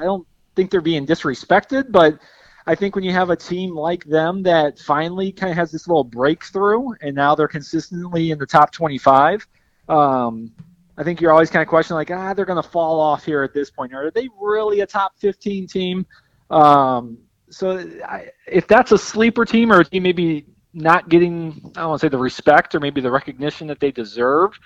I 0.00 0.02
don't 0.02 0.26
think 0.56 0.72
they're 0.72 0.80
being 0.80 1.06
disrespected, 1.06 1.92
but 1.92 2.18
I 2.66 2.74
think 2.74 2.96
when 2.96 3.04
you 3.04 3.12
have 3.12 3.30
a 3.30 3.36
team 3.36 3.74
like 3.76 4.04
them 4.04 4.42
that 4.42 4.78
finally 4.78 5.30
kind 5.30 5.52
of 5.52 5.56
has 5.56 5.70
this 5.70 5.86
little 5.86 6.04
breakthrough, 6.04 6.90
and 7.00 7.14
now 7.14 7.34
they're 7.34 7.46
consistently 7.46 8.32
in 8.32 8.38
the 8.38 8.46
top 8.46 8.72
25, 8.72 9.46
um, 9.88 10.52
I 10.98 11.04
think 11.04 11.20
you're 11.20 11.32
always 11.32 11.50
kind 11.50 11.62
of 11.62 11.68
questioning 11.68 11.96
like, 11.96 12.10
ah, 12.10 12.34
they're 12.34 12.44
going 12.44 12.62
to 12.62 12.68
fall 12.68 12.98
off 13.00 13.24
here 13.24 13.42
at 13.42 13.52
this 13.52 13.70
point. 13.70 13.94
Are 13.94 14.10
they 14.10 14.28
really 14.40 14.80
a 14.80 14.86
top 14.86 15.12
15 15.18 15.66
team? 15.68 16.06
Um, 16.50 17.18
so 17.50 17.78
I, 18.04 18.30
if 18.46 18.66
that's 18.66 18.92
a 18.92 18.98
sleeper 18.98 19.44
team 19.44 19.72
or 19.72 19.80
a 19.80 19.84
team 19.84 20.02
maybe 20.02 20.46
not 20.72 21.08
getting, 21.08 21.52
I 21.76 21.80
don't 21.80 21.90
want 21.90 22.00
to 22.00 22.06
say 22.06 22.08
the 22.08 22.18
respect 22.18 22.74
or 22.74 22.80
maybe 22.80 23.00
the 23.00 23.10
recognition 23.10 23.68
that 23.68 23.78
they 23.78 23.92
deserve, 23.92 24.58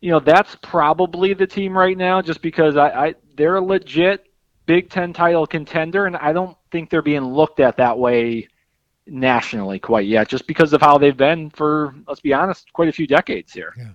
you 0.00 0.10
know, 0.10 0.20
that's 0.20 0.56
probably 0.62 1.32
the 1.34 1.46
team 1.46 1.76
right 1.76 1.96
now 1.96 2.20
just 2.20 2.42
because 2.42 2.76
I, 2.76 2.88
I 2.88 3.14
they're 3.36 3.60
legit 3.60 4.26
Big 4.66 4.90
Ten 4.90 5.12
title 5.12 5.46
contender, 5.46 6.06
and 6.06 6.16
I 6.16 6.32
don't 6.32 6.56
think 6.70 6.90
they're 6.90 7.02
being 7.02 7.24
looked 7.24 7.60
at 7.60 7.76
that 7.76 7.98
way 7.98 8.48
nationally 9.06 9.78
quite 9.78 10.06
yet, 10.06 10.28
just 10.28 10.46
because 10.46 10.72
of 10.72 10.80
how 10.80 10.96
they've 10.96 11.16
been 11.16 11.50
for, 11.50 11.94
let's 12.08 12.20
be 12.20 12.32
honest, 12.32 12.72
quite 12.72 12.88
a 12.88 12.92
few 12.92 13.06
decades 13.06 13.52
here. 13.52 13.74
Yeah. 13.76 13.90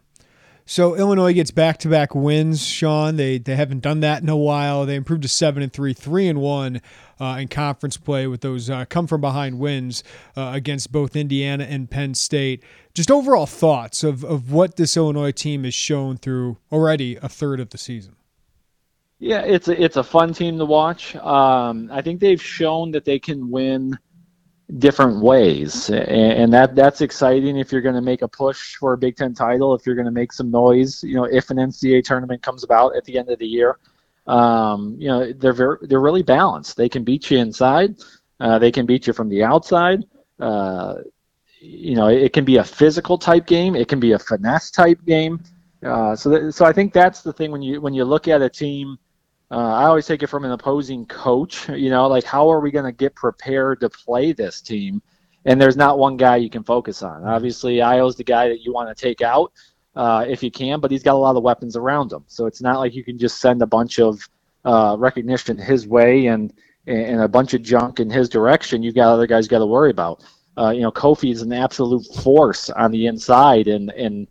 So 0.66 0.96
Illinois 0.96 1.34
gets 1.34 1.50
back-to-back 1.50 2.14
wins. 2.14 2.64
Sean, 2.64 3.16
they 3.16 3.40
they 3.40 3.56
haven't 3.56 3.80
done 3.80 4.02
that 4.02 4.22
in 4.22 4.30
a 4.30 4.38
while. 4.38 4.86
They 4.86 4.94
improved 4.94 5.24
to 5.24 5.28
seven 5.28 5.64
and 5.64 5.74
three, 5.74 5.94
three 5.94 6.28
and 6.28 6.40
one 6.40 6.84
uh, 7.20 7.38
in 7.40 7.48
conference 7.48 7.98
play 7.98 8.28
with 8.28 8.42
those 8.42 8.70
uh, 8.70 8.86
come 8.86 9.08
from 9.08 9.20
behind 9.20 9.58
wins 9.58 10.04
uh, 10.38 10.52
against 10.54 10.92
both 10.92 11.16
Indiana 11.16 11.64
and 11.64 11.90
Penn 11.90 12.14
State. 12.14 12.64
Just 12.94 13.10
overall 13.10 13.48
thoughts 13.48 14.04
of 14.04 14.24
of 14.24 14.52
what 14.52 14.76
this 14.76 14.96
Illinois 14.96 15.32
team 15.32 15.64
has 15.64 15.74
shown 15.74 16.18
through 16.18 16.58
already 16.72 17.16
a 17.16 17.28
third 17.28 17.60
of 17.60 17.72
the 17.72 17.80
season. 17.80 18.16
Yeah, 19.20 19.42
it's 19.42 19.68
a 19.68 19.82
it's 19.82 19.98
a 19.98 20.04
fun 20.04 20.34
team 20.34 20.58
to 20.58 20.66
watch. 20.66 21.16
Um, 21.18 21.90
I 21.92 22.02
think 22.02 22.22
they've 22.22 22.42
shown 22.42 22.92
that 22.92 23.04
they 23.04 23.20
can 23.20 23.50
win 23.52 24.00
different 24.78 25.22
ways, 25.22 25.90
and 25.90 26.54
that 26.54 26.74
that's 26.74 27.02
exciting. 27.02 27.58
If 27.58 27.72
you're 27.72 27.82
going 27.82 27.96
to 27.96 28.02
make 28.02 28.22
a 28.22 28.30
push 28.30 28.76
for 28.78 28.94
a 28.94 28.98
Big 28.98 29.18
Ten 29.18 29.34
title, 29.34 29.74
if 29.76 29.86
you're 29.86 29.96
going 29.96 30.06
to 30.06 30.12
make 30.12 30.32
some 30.32 30.50
noise, 30.50 31.04
you 31.04 31.16
know, 31.16 31.26
if 31.26 31.50
an 31.50 31.58
NCAA 31.58 32.02
tournament 32.04 32.42
comes 32.42 32.64
about 32.64 32.96
at 32.96 33.04
the 33.04 33.18
end 33.18 33.30
of 33.30 33.40
the 33.40 33.46
year, 33.48 33.78
um, 34.26 34.96
you 34.98 35.10
know, 35.10 35.34
they're 35.34 35.54
very, 35.54 35.78
they're 35.82 36.00
really 36.00 36.24
balanced. 36.24 36.78
They 36.78 36.88
can 36.88 37.04
beat 37.04 37.30
you 37.30 37.40
inside, 37.40 37.96
uh, 38.40 38.58
they 38.58 38.72
can 38.72 38.86
beat 38.86 39.06
you 39.06 39.12
from 39.12 39.28
the 39.28 39.44
outside. 39.44 40.06
Uh, 40.40 40.96
you 41.60 41.96
know, 41.96 42.08
it 42.08 42.32
can 42.32 42.46
be 42.46 42.56
a 42.56 42.64
physical 42.64 43.18
type 43.18 43.48
game, 43.48 43.76
it 43.76 43.90
can 43.90 44.00
be 44.00 44.14
a 44.14 44.20
finesse 44.20 44.72
type 44.72 45.04
game. 45.06 45.44
Uh, 45.84 46.16
so, 46.16 46.32
th- 46.32 46.54
so 46.54 46.64
I 46.64 46.72
think 46.72 46.94
that's 46.94 47.22
the 47.22 47.34
thing 47.34 47.52
when 47.52 47.62
you 47.62 47.82
when 47.82 47.94
you 47.94 48.06
look 48.06 48.30
at 48.30 48.42
a 48.42 48.50
team 48.50 48.98
uh, 49.52 49.56
I 49.56 49.86
always 49.86 50.06
take 50.06 50.22
it 50.22 50.28
from 50.28 50.46
an 50.46 50.52
opposing 50.52 51.06
coach. 51.06 51.68
You 51.70 51.90
know, 51.90 52.08
like 52.08 52.24
how 52.24 52.52
are 52.52 52.60
we 52.60 52.72
going 52.72 52.86
to 52.86 52.92
get 52.92 53.16
prepared 53.16 53.80
to 53.82 53.90
play 53.90 54.32
this 54.32 54.62
team? 54.62 55.02
And 55.46 55.60
there's 55.60 55.78
not 55.78 55.98
one 55.98 56.18
guy 56.18 56.36
you 56.36 56.50
can 56.50 56.64
focus 56.64 57.02
on. 57.02 57.24
Obviously, 57.24 57.78
Ayo's 57.78 58.16
the 58.16 58.24
guy 58.24 58.50
that 58.50 58.62
you 58.62 58.74
want 58.74 58.96
to 58.96 59.02
take 59.02 59.22
out 59.22 59.52
uh, 59.96 60.26
if 60.28 60.44
you 60.44 60.52
can, 60.52 60.80
but 60.80 60.92
he's 60.92 61.04
got 61.04 61.16
a 61.16 61.18
lot 61.18 61.36
of 61.36 61.44
weapons 61.44 61.76
around 61.76 62.12
him. 62.12 62.24
So 62.28 62.46
it's 62.46 62.62
not 62.62 62.80
like 62.80 62.94
you 62.94 63.04
can 63.04 63.18
just 63.18 63.40
send 63.40 63.62
a 63.62 63.68
bunch 63.68 64.00
of 64.00 64.28
uh, 64.66 64.96
recognition 65.00 65.58
his 65.58 65.88
way 65.88 66.28
and 66.28 66.54
and 66.88 67.22
a 67.22 67.28
bunch 67.28 67.54
of 67.54 67.62
junk 67.62 68.00
in 68.00 68.10
his 68.10 68.30
direction. 68.30 68.82
You've 68.82 68.96
got 68.96 69.12
other 69.12 69.28
guys 69.28 69.48
got 69.48 69.60
to 69.60 69.66
worry 69.66 69.92
about. 69.92 70.24
Uh, 70.58 70.72
you 70.72 70.82
know, 70.82 70.92
Kofi 70.92 71.32
is 71.32 71.42
an 71.42 71.54
absolute 71.54 72.04
force 72.24 72.70
on 72.72 72.92
the 72.92 73.06
inside, 73.06 73.68
and 73.68 73.92
and 73.92 74.28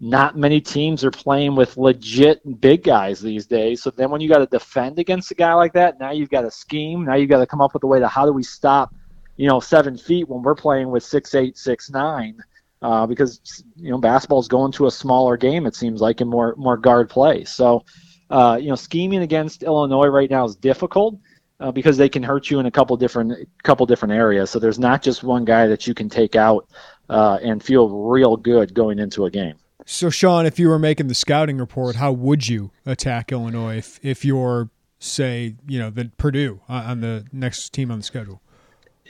not 0.00 0.36
many 0.36 0.60
teams 0.60 1.04
are 1.04 1.10
playing 1.10 1.56
with 1.56 1.76
legit 1.76 2.60
big 2.60 2.84
guys 2.84 3.20
these 3.20 3.46
days. 3.46 3.82
So 3.82 3.90
then 3.90 4.10
when 4.10 4.20
you 4.20 4.28
got 4.28 4.38
to 4.38 4.46
defend 4.46 4.98
against 4.98 5.30
a 5.32 5.34
guy 5.34 5.52
like 5.54 5.72
that, 5.72 5.98
now 5.98 6.12
you've 6.12 6.30
got 6.30 6.44
a 6.44 6.50
scheme. 6.50 7.04
Now 7.04 7.14
you've 7.14 7.30
got 7.30 7.38
to 7.38 7.46
come 7.46 7.60
up 7.60 7.74
with 7.74 7.82
a 7.82 7.86
way 7.86 7.98
to 7.98 8.06
how 8.06 8.24
do 8.24 8.32
we 8.32 8.44
stop, 8.44 8.94
you 9.36 9.48
know, 9.48 9.58
seven 9.58 9.98
feet 9.98 10.28
when 10.28 10.42
we're 10.42 10.54
playing 10.54 10.90
with 10.90 11.02
six 11.02 11.34
eight, 11.34 11.58
six 11.58 11.90
nine, 11.90 12.38
uh, 12.80 13.06
because 13.06 13.64
you 13.76 13.90
know 13.90 13.98
basketball 13.98 14.38
is 14.38 14.48
going 14.48 14.70
to 14.72 14.86
a 14.86 14.90
smaller 14.90 15.36
game. 15.36 15.66
It 15.66 15.74
seems 15.74 16.00
like 16.00 16.20
in 16.20 16.28
more 16.28 16.54
more 16.56 16.76
guard 16.76 17.10
play. 17.10 17.42
So, 17.44 17.84
uh, 18.30 18.56
you 18.60 18.68
know, 18.68 18.76
scheming 18.76 19.22
against 19.22 19.64
Illinois 19.64 20.08
right 20.08 20.30
now 20.30 20.44
is 20.44 20.56
difficult. 20.56 21.18
Uh, 21.60 21.72
because 21.72 21.96
they 21.96 22.08
can 22.08 22.22
hurt 22.22 22.50
you 22.50 22.60
in 22.60 22.66
a 22.66 22.70
couple 22.70 22.96
different 22.96 23.48
couple 23.64 23.84
different 23.84 24.14
areas. 24.14 24.48
So 24.48 24.60
there's 24.60 24.78
not 24.78 25.02
just 25.02 25.24
one 25.24 25.44
guy 25.44 25.66
that 25.66 25.88
you 25.88 25.92
can 25.92 26.08
take 26.08 26.36
out 26.36 26.68
uh, 27.08 27.40
and 27.42 27.60
feel 27.60 27.88
real 27.88 28.36
good 28.36 28.72
going 28.74 29.00
into 29.00 29.24
a 29.24 29.30
game. 29.30 29.56
So, 29.90 30.10
Sean, 30.10 30.44
if 30.44 30.58
you 30.58 30.68
were 30.68 30.78
making 30.78 31.08
the 31.08 31.14
scouting 31.14 31.56
report, 31.56 31.96
how 31.96 32.12
would 32.12 32.46
you 32.46 32.72
attack 32.84 33.32
Illinois 33.32 33.78
if, 33.78 33.98
if 34.02 34.22
you're, 34.22 34.68
say, 34.98 35.56
you 35.66 35.78
know, 35.78 35.88
the 35.88 36.10
Purdue 36.18 36.60
on 36.68 37.00
the 37.00 37.24
next 37.32 37.70
team 37.70 37.90
on 37.90 38.00
the 38.00 38.04
schedule? 38.04 38.42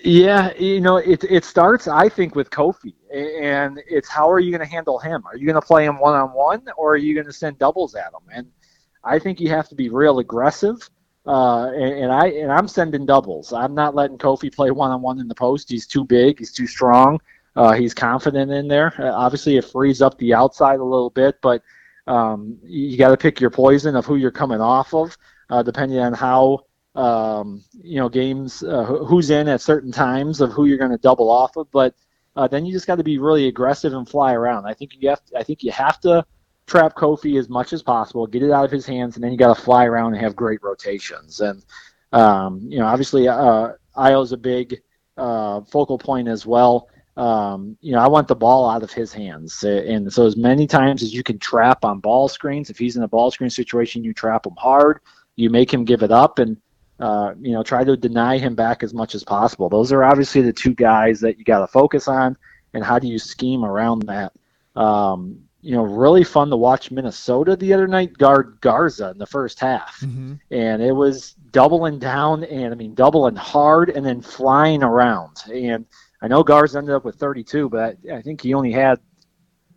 Yeah, 0.04 0.54
you 0.56 0.80
know, 0.80 0.98
it 0.98 1.24
it 1.24 1.44
starts, 1.44 1.88
I 1.88 2.08
think, 2.08 2.36
with 2.36 2.50
Kofi, 2.50 2.94
and 3.12 3.82
it's 3.88 4.08
how 4.08 4.30
are 4.30 4.38
you 4.38 4.52
going 4.52 4.64
to 4.64 4.72
handle 4.72 5.00
him? 5.00 5.26
Are 5.26 5.36
you 5.36 5.46
going 5.46 5.60
to 5.60 5.66
play 5.66 5.84
him 5.84 5.98
one 5.98 6.14
on 6.14 6.28
one, 6.28 6.62
or 6.76 6.92
are 6.92 6.96
you 6.96 7.12
going 7.12 7.26
to 7.26 7.32
send 7.32 7.58
doubles 7.58 7.96
at 7.96 8.06
him? 8.06 8.22
And 8.32 8.46
I 9.02 9.18
think 9.18 9.40
you 9.40 9.48
have 9.48 9.68
to 9.70 9.74
be 9.74 9.88
real 9.88 10.20
aggressive. 10.20 10.88
Uh, 11.26 11.72
and, 11.72 12.04
and 12.04 12.12
I 12.12 12.28
and 12.28 12.52
I'm 12.52 12.68
sending 12.68 13.04
doubles. 13.04 13.52
I'm 13.52 13.74
not 13.74 13.96
letting 13.96 14.16
Kofi 14.16 14.54
play 14.54 14.70
one 14.70 14.92
on 14.92 15.02
one 15.02 15.18
in 15.18 15.26
the 15.26 15.34
post. 15.34 15.68
He's 15.68 15.88
too 15.88 16.04
big. 16.04 16.38
He's 16.38 16.52
too 16.52 16.68
strong. 16.68 17.18
Uh, 17.56 17.72
he's 17.72 17.94
confident 17.94 18.50
in 18.52 18.68
there. 18.68 18.94
Uh, 18.98 19.12
obviously, 19.12 19.56
it 19.56 19.64
frees 19.64 20.00
up 20.00 20.16
the 20.18 20.34
outside 20.34 20.80
a 20.80 20.84
little 20.84 21.10
bit, 21.10 21.36
but 21.42 21.62
um, 22.06 22.58
you 22.62 22.96
got 22.96 23.10
to 23.10 23.16
pick 23.16 23.40
your 23.40 23.50
poison 23.50 23.94
of 23.96 24.06
who 24.06 24.16
you're 24.16 24.30
coming 24.30 24.60
off 24.60 24.94
of, 24.94 25.16
uh, 25.50 25.62
depending 25.62 25.98
on 25.98 26.12
how 26.12 26.60
um, 26.94 27.62
you 27.82 27.96
know 27.96 28.08
games, 28.08 28.62
uh, 28.62 28.84
who's 28.84 29.30
in 29.30 29.48
at 29.48 29.60
certain 29.60 29.92
times 29.92 30.40
of 30.40 30.52
who 30.52 30.64
you're 30.64 30.78
going 30.78 30.90
to 30.90 30.98
double 30.98 31.30
off 31.30 31.56
of. 31.56 31.70
But 31.70 31.94
uh, 32.36 32.48
then 32.48 32.64
you 32.64 32.72
just 32.72 32.86
got 32.86 32.96
to 32.96 33.04
be 33.04 33.18
really 33.18 33.48
aggressive 33.48 33.92
and 33.92 34.08
fly 34.08 34.32
around. 34.32 34.66
I 34.66 34.74
think 34.74 34.92
you 34.94 35.08
have. 35.08 35.24
To, 35.26 35.38
I 35.38 35.42
think 35.42 35.62
you 35.62 35.70
have 35.72 36.00
to 36.00 36.24
trap 36.66 36.94
Kofi 36.94 37.38
as 37.38 37.48
much 37.48 37.72
as 37.72 37.82
possible, 37.82 38.26
get 38.26 38.42
it 38.42 38.50
out 38.50 38.64
of 38.64 38.70
his 38.70 38.86
hands, 38.86 39.16
and 39.16 39.24
then 39.24 39.32
you 39.32 39.38
got 39.38 39.56
to 39.56 39.62
fly 39.62 39.84
around 39.84 40.14
and 40.14 40.22
have 40.22 40.36
great 40.36 40.62
rotations. 40.62 41.40
And 41.40 41.64
um, 42.12 42.60
you 42.68 42.78
know, 42.78 42.86
obviously, 42.86 43.28
uh, 43.28 43.72
Ayo's 43.96 44.32
a 44.32 44.36
big 44.36 44.80
uh, 45.16 45.60
focal 45.62 45.98
point 45.98 46.28
as 46.28 46.46
well 46.46 46.88
um, 47.18 47.76
you 47.80 47.92
know, 47.92 47.98
I 47.98 48.06
want 48.06 48.28
the 48.28 48.36
ball 48.36 48.70
out 48.70 48.84
of 48.84 48.92
his 48.92 49.12
hands. 49.12 49.64
And 49.64 50.10
so 50.10 50.24
as 50.24 50.36
many 50.36 50.68
times 50.68 51.02
as 51.02 51.12
you 51.12 51.24
can 51.24 51.36
trap 51.40 51.84
on 51.84 51.98
ball 51.98 52.28
screens, 52.28 52.70
if 52.70 52.78
he's 52.78 52.96
in 52.96 53.02
a 53.02 53.08
ball 53.08 53.32
screen 53.32 53.50
situation, 53.50 54.04
you 54.04 54.14
trap 54.14 54.46
him 54.46 54.54
hard, 54.56 55.00
you 55.34 55.50
make 55.50 55.74
him 55.74 55.84
give 55.84 56.04
it 56.04 56.12
up 56.12 56.38
and, 56.38 56.56
uh, 57.00 57.34
you 57.40 57.50
know, 57.50 57.64
try 57.64 57.82
to 57.82 57.96
deny 57.96 58.38
him 58.38 58.54
back 58.54 58.84
as 58.84 58.94
much 58.94 59.16
as 59.16 59.24
possible. 59.24 59.68
Those 59.68 59.90
are 59.90 60.04
obviously 60.04 60.42
the 60.42 60.52
two 60.52 60.74
guys 60.74 61.18
that 61.20 61.38
you 61.38 61.44
got 61.44 61.58
to 61.58 61.66
focus 61.66 62.06
on. 62.06 62.36
And 62.72 62.84
how 62.84 63.00
do 63.00 63.08
you 63.08 63.18
scheme 63.18 63.64
around 63.64 64.02
that? 64.02 64.32
Um, 64.80 65.40
you 65.60 65.74
know, 65.74 65.82
really 65.82 66.22
fun 66.22 66.50
to 66.50 66.56
watch 66.56 66.92
Minnesota 66.92 67.56
the 67.56 67.72
other 67.72 67.88
night 67.88 68.16
guard 68.16 68.58
Garza 68.60 69.10
in 69.10 69.18
the 69.18 69.26
first 69.26 69.58
half. 69.58 69.98
Mm-hmm. 70.02 70.34
And 70.52 70.80
it 70.80 70.92
was 70.92 71.32
doubling 71.50 71.98
down 71.98 72.44
and 72.44 72.72
I 72.72 72.76
mean, 72.76 72.94
doubling 72.94 73.34
hard 73.34 73.90
and 73.90 74.06
then 74.06 74.22
flying 74.22 74.84
around. 74.84 75.38
And, 75.52 75.84
I 76.20 76.28
know 76.28 76.42
Garza 76.42 76.78
ended 76.78 76.94
up 76.94 77.04
with 77.04 77.16
32, 77.16 77.68
but 77.68 77.96
I, 78.12 78.20
think 78.22 78.40
he 78.40 78.54
only 78.54 78.72
had 78.72 78.98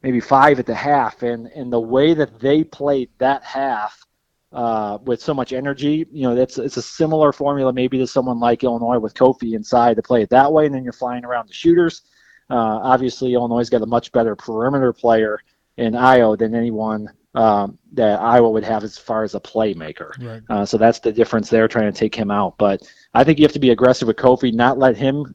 maybe 0.01 0.19
five 0.19 0.59
at 0.59 0.65
the 0.65 0.73
half. 0.73 1.21
And, 1.23 1.47
and 1.47 1.71
the 1.71 1.79
way 1.79 2.13
that 2.13 2.39
they 2.39 2.63
played 2.63 3.09
that 3.19 3.43
half 3.43 4.03
uh, 4.51 4.97
with 5.03 5.21
so 5.21 5.33
much 5.33 5.53
energy, 5.53 6.05
you 6.11 6.23
know, 6.23 6.35
that's 6.35 6.57
it's 6.57 6.77
a 6.77 6.81
similar 6.81 7.31
formula 7.31 7.71
maybe 7.71 7.97
to 7.99 8.07
someone 8.07 8.39
like 8.39 8.63
Illinois 8.63 8.99
with 8.99 9.13
Kofi 9.13 9.53
inside 9.53 9.95
to 9.95 10.01
play 10.01 10.23
it 10.23 10.29
that 10.29 10.51
way, 10.51 10.65
and 10.65 10.75
then 10.75 10.83
you're 10.83 10.93
flying 10.93 11.23
around 11.23 11.47
the 11.47 11.53
shooters. 11.53 12.01
Uh, 12.49 12.79
obviously, 12.83 13.33
Illinois 13.33 13.69
got 13.69 13.81
a 13.81 13.85
much 13.85 14.11
better 14.11 14.35
perimeter 14.35 14.91
player 14.91 15.39
in 15.77 15.93
Ayo 15.93 16.37
than 16.37 16.53
anyone 16.53 17.07
um, 17.33 17.77
that 17.93 18.19
Iowa 18.19 18.49
would 18.49 18.63
have 18.63 18.83
as 18.83 18.97
far 18.97 19.23
as 19.23 19.35
a 19.35 19.39
playmaker. 19.39 20.11
Right. 20.21 20.41
Uh, 20.49 20.65
so 20.65 20.77
that's 20.77 20.99
the 20.99 21.13
difference 21.13 21.49
there, 21.49 21.67
trying 21.67 21.91
to 21.91 21.97
take 21.97 22.13
him 22.13 22.29
out. 22.29 22.57
But 22.57 22.81
I 23.13 23.23
think 23.23 23.39
you 23.39 23.45
have 23.45 23.53
to 23.53 23.59
be 23.59 23.69
aggressive 23.69 24.07
with 24.07 24.17
Kofi, 24.17 24.53
not 24.53 24.77
let 24.77 24.97
him 24.97 25.33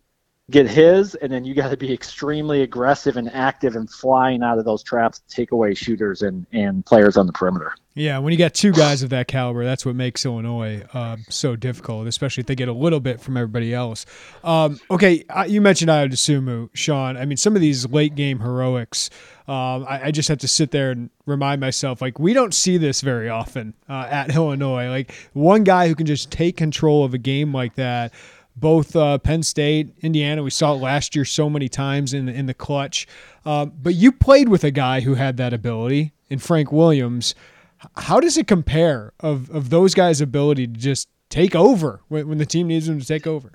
get 0.51 0.69
his, 0.69 1.17
and 1.17 1.33
then 1.33 1.45
you 1.45 1.55
got 1.55 1.71
to 1.71 1.77
be 1.77 1.93
extremely 1.93 2.63
aggressive 2.63 3.17
and 3.17 3.33
active 3.33 3.75
and 3.75 3.91
flying 3.91 4.43
out 4.43 4.59
of 4.59 4.65
those 4.65 4.83
traps 4.83 5.19
to 5.19 5.35
take 5.35 5.51
away 5.51 5.75
shooters 5.75 6.23
and, 6.23 6.47
and 6.53 6.87
players 6.87 7.17
on 7.17 7.27
the 7.27 7.33
perimeter. 7.33 7.73
Yeah, 7.95 8.19
when 8.19 8.33
you 8.33 8.39
got 8.39 8.53
two 8.53 8.73
guys 8.73 9.03
of 9.03 9.09
that 9.11 9.27
caliber, 9.27 9.65
that's 9.65 9.87
what 9.87 9.97
makes 9.97 10.25
Illinois 10.27 10.85
uh, 10.93 11.17
so 11.31 11.57
difficult, 11.57 12.07
especially 12.07 12.43
if 12.43 12.47
they 12.47 12.55
get 12.55 12.69
a 12.69 12.73
little 12.73 13.01
bit 13.01 13.21
from 13.21 13.39
everybody 13.39 13.73
else. 13.73 14.05
Um, 14.45 14.79
okay, 14.91 15.25
you 15.49 15.63
mentioned 15.63 15.91
Ayo 15.91 16.11
Dosunmu, 16.11 16.69
Sean. 16.75 17.17
I 17.17 17.25
mean, 17.25 17.39
some 17.39 17.57
of 17.57 17.63
these 17.63 17.89
late 17.89 18.15
game 18.15 18.41
heroics, 18.41 19.09
um, 19.49 19.87
I, 19.89 20.03
I, 20.05 20.11
just 20.11 20.29
have 20.29 20.39
to 20.39 20.49
sit 20.49 20.73
there 20.73 20.91
and 20.91 21.09
remind 21.25 21.61
myself, 21.61 22.03
like, 22.03 22.19
we 22.19 22.35
don't 22.35 22.53
see 22.53 22.77
this 22.77 23.01
very 23.01 23.31
often 23.31 23.73
uh, 23.89 24.07
at 24.11 24.35
Illinois. 24.35 24.91
Like, 24.91 25.15
one 25.33 25.65
guy 25.65 25.89
who 25.89 25.95
can 25.95 26.05
just 26.05 26.31
take 26.31 26.57
control 26.57 27.05
of 27.05 27.15
a 27.15 27.19
game 27.19 27.55
like 27.55 27.77
that 27.77 28.13
both 28.57 28.97
uh, 28.97 29.19
Penn 29.19 29.43
State, 29.43 29.93
Indiana. 30.01 30.43
We 30.43 30.51
saw 30.51 30.73
it 30.73 30.79
last 30.79 31.15
year 31.15 31.25
so 31.25 31.51
many 31.51 31.69
times 31.69 32.15
in 32.15 32.27
the, 32.27 32.33
in 32.33 32.47
the 32.47 32.55
clutch. 32.55 33.07
Uh, 33.45 33.67
but 33.67 33.95
you 33.95 34.11
played 34.11 34.49
with 34.49 34.65
a 34.65 34.71
guy 34.71 35.01
who 35.01 35.15
had 35.15 35.37
that 35.37 35.53
ability 35.53 36.13
in 36.31 36.39
Frank 36.39 36.73
Williams. 36.73 37.35
How 37.97 38.19
does 38.19 38.37
it 38.37 38.47
compare 38.47 39.13
of, 39.21 39.51
of 39.51 39.71
those 39.71 39.95
guys' 39.95 40.21
ability 40.21 40.67
to 40.67 40.73
just 40.73 41.09
take 41.29 41.55
over 41.55 42.01
when, 42.09 42.29
when 42.29 42.39
the 42.39 42.47
team 42.47 42.69
needs 42.69 42.87
them 42.87 42.99
to 42.99 43.07
take 43.07 43.27
over? 43.27 43.53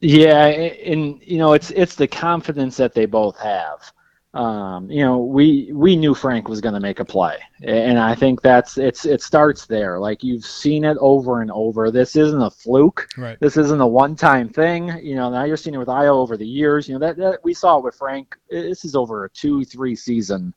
Yeah, 0.00 0.46
and 0.46 1.18
you 1.22 1.38
know 1.38 1.54
it's 1.54 1.70
it's 1.70 1.94
the 1.94 2.06
confidence 2.06 2.76
that 2.76 2.94
they 2.94 3.06
both 3.06 3.38
have. 3.38 3.90
Um, 4.34 4.90
you 4.90 5.04
know, 5.04 5.18
we 5.18 5.70
we 5.72 5.94
knew 5.94 6.12
Frank 6.12 6.48
was 6.48 6.60
going 6.60 6.74
to 6.74 6.80
make 6.80 6.98
a 6.98 7.04
play, 7.04 7.38
and 7.62 8.00
I 8.00 8.16
think 8.16 8.42
that's 8.42 8.78
it's 8.78 9.06
it 9.06 9.22
starts 9.22 9.64
there. 9.64 10.00
Like 10.00 10.24
you've 10.24 10.44
seen 10.44 10.84
it 10.84 10.96
over 11.00 11.40
and 11.40 11.52
over. 11.52 11.92
This 11.92 12.16
isn't 12.16 12.42
a 12.42 12.50
fluke. 12.50 13.06
Right. 13.16 13.38
This 13.38 13.56
isn't 13.56 13.80
a 13.80 13.86
one-time 13.86 14.48
thing. 14.48 14.88
You 15.00 15.14
know, 15.14 15.30
now 15.30 15.44
you're 15.44 15.56
seeing 15.56 15.74
it 15.74 15.78
with 15.78 15.86
Ayo 15.86 16.16
over 16.16 16.36
the 16.36 16.46
years. 16.46 16.88
You 16.88 16.94
know 16.94 17.06
that, 17.06 17.16
that 17.18 17.44
we 17.44 17.54
saw 17.54 17.78
it 17.78 17.84
with 17.84 17.94
Frank. 17.94 18.36
This 18.50 18.84
is 18.84 18.96
over 18.96 19.24
a 19.24 19.30
two, 19.30 19.64
three 19.64 19.94
season, 19.94 20.52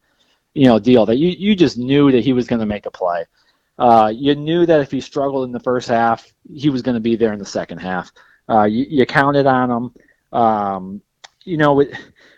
you 0.55 0.65
know, 0.65 0.79
deal 0.79 1.05
that 1.05 1.17
you 1.17 1.29
you 1.29 1.55
just 1.55 1.77
knew 1.77 2.12
that 2.12 2.24
he 2.24 2.34
was 2.34 2.48
going 2.48 2.62
to 2.62 2.65
make 2.65 2.88
a 2.88 2.91
play. 2.91 3.25
Uh, 3.77 4.12
you 4.12 4.34
knew 4.34 4.65
that 4.65 4.81
if 4.81 4.89
he 4.89 5.00
struggled 5.00 5.46
in 5.46 5.51
the 5.51 5.60
first 5.60 5.88
half, 5.88 6.34
he 6.51 6.72
was 6.72 6.81
going 6.81 6.96
to 6.96 7.01
be 7.01 7.15
there 7.15 7.31
in 7.31 7.38
the 7.38 7.46
second 7.46 7.77
half. 7.77 8.12
Uh, 8.50 8.63
you, 8.63 8.88
you 8.89 9.05
counted 9.05 9.46
on 9.46 9.69
him. 9.69 9.93
Um, 10.34 11.01
you 11.48 11.55
know, 11.55 11.74
with 11.74 11.89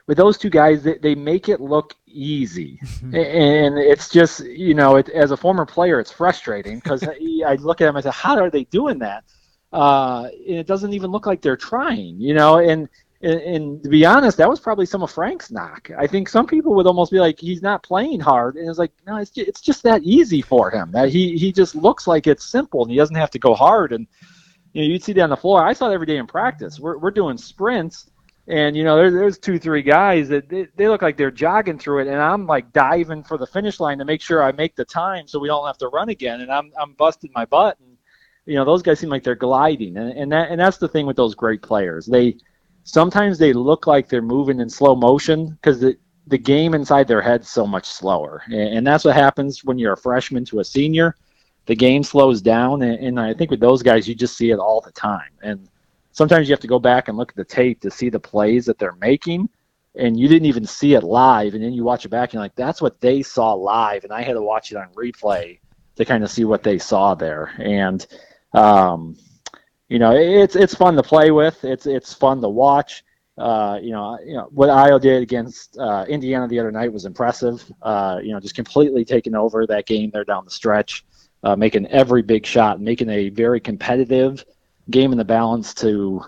with 0.10 0.18
those 0.18 0.40
two 0.40 0.50
guys, 0.50 0.82
they, 0.82 0.98
they 0.98 1.14
make 1.14 1.50
it 1.50 1.62
look 1.62 1.96
easy, 2.08 2.80
and 3.04 3.78
it's 3.78 4.10
just 4.10 4.44
you 4.44 4.74
know, 4.74 4.96
it, 4.96 5.08
as 5.10 5.30
a 5.30 5.38
former 5.38 5.68
player, 5.68 6.00
it's 6.00 6.12
frustrating 6.12 6.80
because 6.80 7.04
I 7.46 7.54
look 7.60 7.80
at 7.80 7.86
them 7.86 7.96
and 7.96 8.04
say, 8.04 8.10
how 8.10 8.36
are 8.40 8.50
they 8.50 8.64
doing 8.66 8.98
that? 9.00 9.24
Uh, 9.72 10.24
and 10.24 10.58
it 10.58 10.66
doesn't 10.66 10.94
even 10.94 11.12
look 11.12 11.28
like 11.28 11.44
they're 11.44 11.56
trying, 11.56 12.20
you 12.20 12.34
know, 12.34 12.58
and. 12.58 12.90
And, 13.22 13.42
and, 13.42 13.84
to 13.84 13.90
be 13.90 14.06
honest, 14.06 14.38
that 14.38 14.50
was 14.50 14.62
probably 14.62 14.86
some 14.86 15.04
of 15.04 15.12
Frank's 15.12 15.52
knock. 15.52 15.92
I 15.98 16.08
think 16.08 16.30
some 16.30 16.48
people 16.48 16.74
would 16.76 16.88
almost 16.88 17.12
be 17.12 17.20
like, 17.20 17.38
he's 17.38 17.62
not 17.62 17.84
playing 17.84 18.22
hard, 18.22 18.56
and 18.56 18.70
it's 18.70 18.80
like, 18.80 18.94
no, 19.06 19.18
it's 19.18 19.30
just, 19.30 19.50
it's 19.50 19.60
just 19.60 19.84
that 19.84 20.02
easy 20.04 20.42
for 20.42 20.72
him. 20.72 20.90
That 20.94 21.10
he 21.10 21.38
he 21.38 21.52
just 21.52 21.76
looks 21.76 22.08
like 22.08 22.28
it's 22.28 22.46
simple, 22.46 22.82
and 22.82 22.90
he 22.90 22.96
doesn't 22.96 23.18
have 23.18 23.30
to 23.32 23.38
go 23.38 23.54
hard. 23.54 23.92
And 23.92 24.08
you 24.72 24.84
know, 24.84 24.88
you'd 24.88 25.04
see 25.04 25.12
that 25.12 25.22
on 25.22 25.32
the 25.32 25.36
floor. 25.36 25.62
I 25.62 25.74
saw 25.74 25.92
it 25.92 25.94
every 25.94 26.06
day 26.06 26.16
in 26.16 26.28
practice. 26.28 26.80
We're 26.80 26.98
we're 26.98 27.12
doing 27.12 27.38
sprints, 27.38 28.10
and 28.50 28.76
you 28.76 28.84
know, 28.84 28.98
there, 28.98 29.12
there's 29.12 29.38
two, 29.38 29.60
three 29.60 29.84
guys 29.84 30.28
that 30.30 30.50
they, 30.50 30.68
they 30.76 30.88
look 30.88 31.04
like 31.04 31.18
they're 31.18 31.30
jogging 31.30 31.78
through 31.78 32.00
it, 32.00 32.08
and 32.08 32.18
I'm 32.18 32.48
like 32.48 32.74
diving 32.74 33.24
for 33.24 33.38
the 33.38 33.46
finish 33.46 33.80
line 33.80 34.00
to 34.00 34.06
make 34.06 34.22
sure 34.22 34.42
I 34.42 34.52
make 34.52 34.76
the 34.76 34.86
time, 34.86 35.28
so 35.28 35.40
we 35.40 35.48
don't 35.48 35.68
have 35.68 35.78
to 35.78 35.88
run 35.90 36.10
again. 36.10 36.42
And 36.42 36.52
I'm 36.52 36.72
I'm 36.80 36.94
busting 36.94 37.32
my 37.36 37.46
butt, 37.46 37.80
and 37.80 37.96
you 38.46 38.56
know, 38.56 38.66
those 38.66 38.82
guys 38.82 39.00
seem 39.00 39.10
like 39.10 39.24
they're 39.24 39.36
gliding, 39.36 39.98
and, 39.98 40.12
and 40.18 40.32
that 40.32 40.50
and 40.50 40.60
that's 40.60 40.78
the 40.78 40.88
thing 40.88 41.06
with 41.06 41.16
those 41.16 41.36
great 41.36 41.62
players. 41.62 42.08
They 42.08 42.38
sometimes 42.84 43.38
they 43.38 43.54
look 43.54 43.86
like 43.86 44.10
they're 44.10 44.24
moving 44.24 44.60
in 44.60 44.70
slow 44.70 44.96
motion 44.96 45.50
because 45.50 45.80
the 45.80 45.96
the 46.26 46.38
game 46.38 46.74
inside 46.74 47.08
their 47.08 47.22
head's 47.22 47.50
so 47.50 47.68
much 47.68 47.86
slower, 47.86 48.42
and, 48.48 48.78
and 48.78 48.88
that's 48.88 49.06
what 49.06 49.16
happens 49.16 49.64
when 49.64 49.78
you're 49.78 49.94
a 49.94 49.98
freshman 49.98 50.44
to 50.46 50.60
a 50.60 50.64
senior. 50.64 51.16
The 51.68 51.76
game 51.76 52.02
slows 52.02 52.42
down, 52.42 52.82
and, 52.82 53.00
and 53.00 53.20
I 53.20 53.36
think 53.36 53.52
with 53.52 53.60
those 53.60 53.84
guys, 53.84 54.08
you 54.08 54.16
just 54.16 54.36
see 54.36 54.50
it 54.50 54.58
all 54.58 54.82
the 54.82 54.92
time, 54.92 55.30
and 55.44 55.70
sometimes 56.12 56.48
you 56.48 56.54
have 56.54 56.60
to 56.60 56.68
go 56.68 56.80
back 56.80 57.08
and 57.08 57.18
look 57.18 57.32
at 57.32 57.36
the 57.36 57.44
tape 57.44 57.82
to 57.82 57.92
see 57.92 58.10
the 58.10 58.20
plays 58.20 58.66
that 58.66 58.78
they're 58.78 58.96
making 58.96 59.50
and 59.96 60.20
you 60.20 60.28
didn't 60.28 60.46
even 60.46 60.66
see 60.66 60.94
it 60.94 61.04
live 61.04 61.54
and 61.54 61.64
then 61.64 61.74
you 61.74 61.84
watch 61.84 62.06
it 62.06 62.10
back 62.10 62.30
and 62.30 62.34
you're 62.36 62.44
like 62.44 62.56
that's 62.56 62.82
what 62.82 63.00
they 63.02 63.22
saw 63.22 63.54
live 63.54 64.04
and 64.04 64.14
i 64.14 64.22
had 64.22 64.34
to 64.34 64.42
watch 64.42 64.72
it 64.72 64.78
on 64.78 64.88
replay 64.94 65.60
to 65.96 66.06
kind 66.06 66.24
of 66.24 66.32
see 66.32 66.46
what 66.46 66.64
they 66.64 66.78
saw 66.78 67.14
there 67.16 67.52
and 67.60 68.08
um, 68.54 69.16
you 69.90 70.00
know 70.00 70.16
it's 70.16 70.56
it's 70.56 70.76
fun 70.76 70.96
to 70.96 71.04
play 71.04 71.32
with 71.32 71.64
it's 71.64 71.86
it's 71.86 72.14
fun 72.14 72.42
to 72.42 72.50
watch 72.50 73.04
uh, 73.40 73.80
you 73.82 73.92
know, 73.92 74.20
you 74.26 74.34
know 74.34 74.50
what 74.52 74.68
Ayo 74.68 75.00
did 75.00 75.24
against 75.24 75.78
uh, 75.78 76.06
Indiana 76.10 76.46
the 76.46 76.60
other 76.60 76.74
night 76.74 76.92
was 76.92 77.06
impressive. 77.06 77.64
Uh, 77.82 78.20
you 78.22 78.34
know, 78.34 78.40
just 78.40 78.54
completely 78.54 79.06
taking 79.06 79.34
over 79.34 79.66
that 79.66 79.86
game 79.86 80.12
there 80.12 80.26
down 80.26 80.44
the 80.44 80.52
stretch, 80.52 81.06
uh, 81.44 81.56
making 81.56 81.88
every 81.88 82.22
big 82.22 82.46
shot, 82.46 82.82
making 82.82 83.10
a 83.10 83.30
very 83.30 83.62
competitive 83.62 84.44
game 84.90 85.12
in 85.12 85.18
the 85.18 85.26
balance 85.26 85.74
to, 85.76 86.22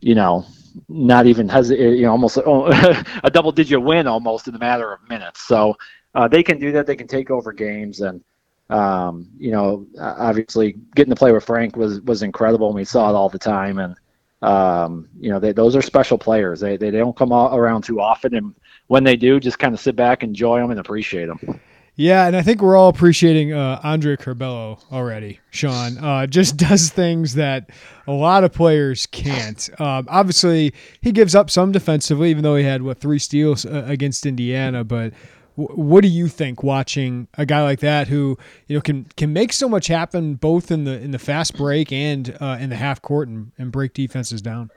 you 0.00 0.14
know, 0.14 0.44
not 0.88 1.26
even 1.26 1.48
has 1.48 1.70
you 1.70 2.02
know 2.02 2.12
almost 2.12 2.36
a 3.24 3.30
double 3.32 3.50
digit 3.50 3.82
win 3.82 4.06
almost 4.06 4.48
in 4.48 4.54
a 4.54 4.58
matter 4.58 4.92
of 4.92 5.08
minutes. 5.08 5.46
So 5.46 5.76
uh, 6.14 6.28
they 6.28 6.42
can 6.42 6.58
do 6.58 6.72
that. 6.72 6.86
They 6.86 6.96
can 6.96 7.08
take 7.08 7.30
over 7.30 7.52
games 7.52 8.00
and. 8.00 8.22
Um, 8.70 9.30
you 9.38 9.50
know, 9.50 9.86
obviously 9.98 10.76
getting 10.94 11.08
to 11.08 11.16
play 11.16 11.32
with 11.32 11.42
Frank 11.42 11.74
was 11.74 12.02
was 12.02 12.22
incredible, 12.22 12.66
and 12.66 12.76
we 12.76 12.84
saw 12.84 13.08
it 13.08 13.14
all 13.14 13.30
the 13.30 13.38
time. 13.38 13.78
And 13.78 13.96
um, 14.42 15.08
you 15.18 15.30
know, 15.30 15.40
they, 15.40 15.52
those 15.52 15.74
are 15.74 15.82
special 15.82 16.18
players. 16.18 16.60
They, 16.60 16.76
they 16.76 16.90
don't 16.90 17.16
come 17.16 17.32
around 17.32 17.82
too 17.82 18.00
often, 18.00 18.34
and 18.34 18.54
when 18.86 19.04
they 19.04 19.16
do, 19.16 19.40
just 19.40 19.58
kind 19.58 19.74
of 19.74 19.80
sit 19.80 19.96
back, 19.96 20.22
enjoy 20.22 20.60
them, 20.60 20.70
and 20.70 20.80
appreciate 20.80 21.26
them. 21.26 21.60
Yeah, 21.98 22.28
and 22.28 22.36
I 22.36 22.42
think 22.42 22.62
we're 22.62 22.76
all 22.76 22.90
appreciating 22.90 23.52
uh, 23.52 23.80
Andre 23.82 24.14
Curbelo 24.14 24.80
already. 24.92 25.40
Sean 25.50 25.98
uh, 25.98 26.28
just 26.28 26.56
does 26.68 26.90
things 26.90 27.34
that 27.34 27.70
a 28.06 28.12
lot 28.12 28.44
of 28.44 28.52
players 28.52 29.06
can't. 29.06 29.68
Um, 29.80 30.06
obviously, 30.08 30.72
he 31.00 31.10
gives 31.10 31.34
up 31.34 31.50
some 31.50 31.72
defensively, 31.72 32.30
even 32.30 32.44
though 32.44 32.54
he 32.54 32.62
had 32.62 32.82
what 32.82 33.00
three 33.00 33.18
steals 33.18 33.66
uh, 33.66 33.82
against 33.88 34.26
Indiana. 34.26 34.84
But 34.84 35.12
w- 35.56 35.74
what 35.74 36.02
do 36.02 36.08
you 36.08 36.28
think 36.28 36.62
watching 36.62 37.26
a 37.36 37.44
guy 37.44 37.64
like 37.64 37.80
that 37.80 38.06
who 38.06 38.38
you 38.68 38.76
know 38.76 38.80
can 38.80 39.06
can 39.16 39.32
make 39.32 39.52
so 39.52 39.68
much 39.68 39.88
happen 39.88 40.36
both 40.36 40.70
in 40.70 40.84
the 40.84 41.00
in 41.00 41.10
the 41.10 41.18
fast 41.18 41.56
break 41.56 41.90
and 41.90 42.38
uh, 42.40 42.58
in 42.60 42.70
the 42.70 42.76
half 42.76 43.02
court 43.02 43.26
and, 43.26 43.50
and 43.58 43.72
break 43.72 43.92
defenses 43.92 44.40
down? 44.40 44.70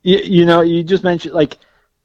You, 0.00 0.16
you 0.16 0.46
know, 0.46 0.62
you 0.62 0.82
just 0.82 1.04
mentioned 1.04 1.34
like 1.34 1.58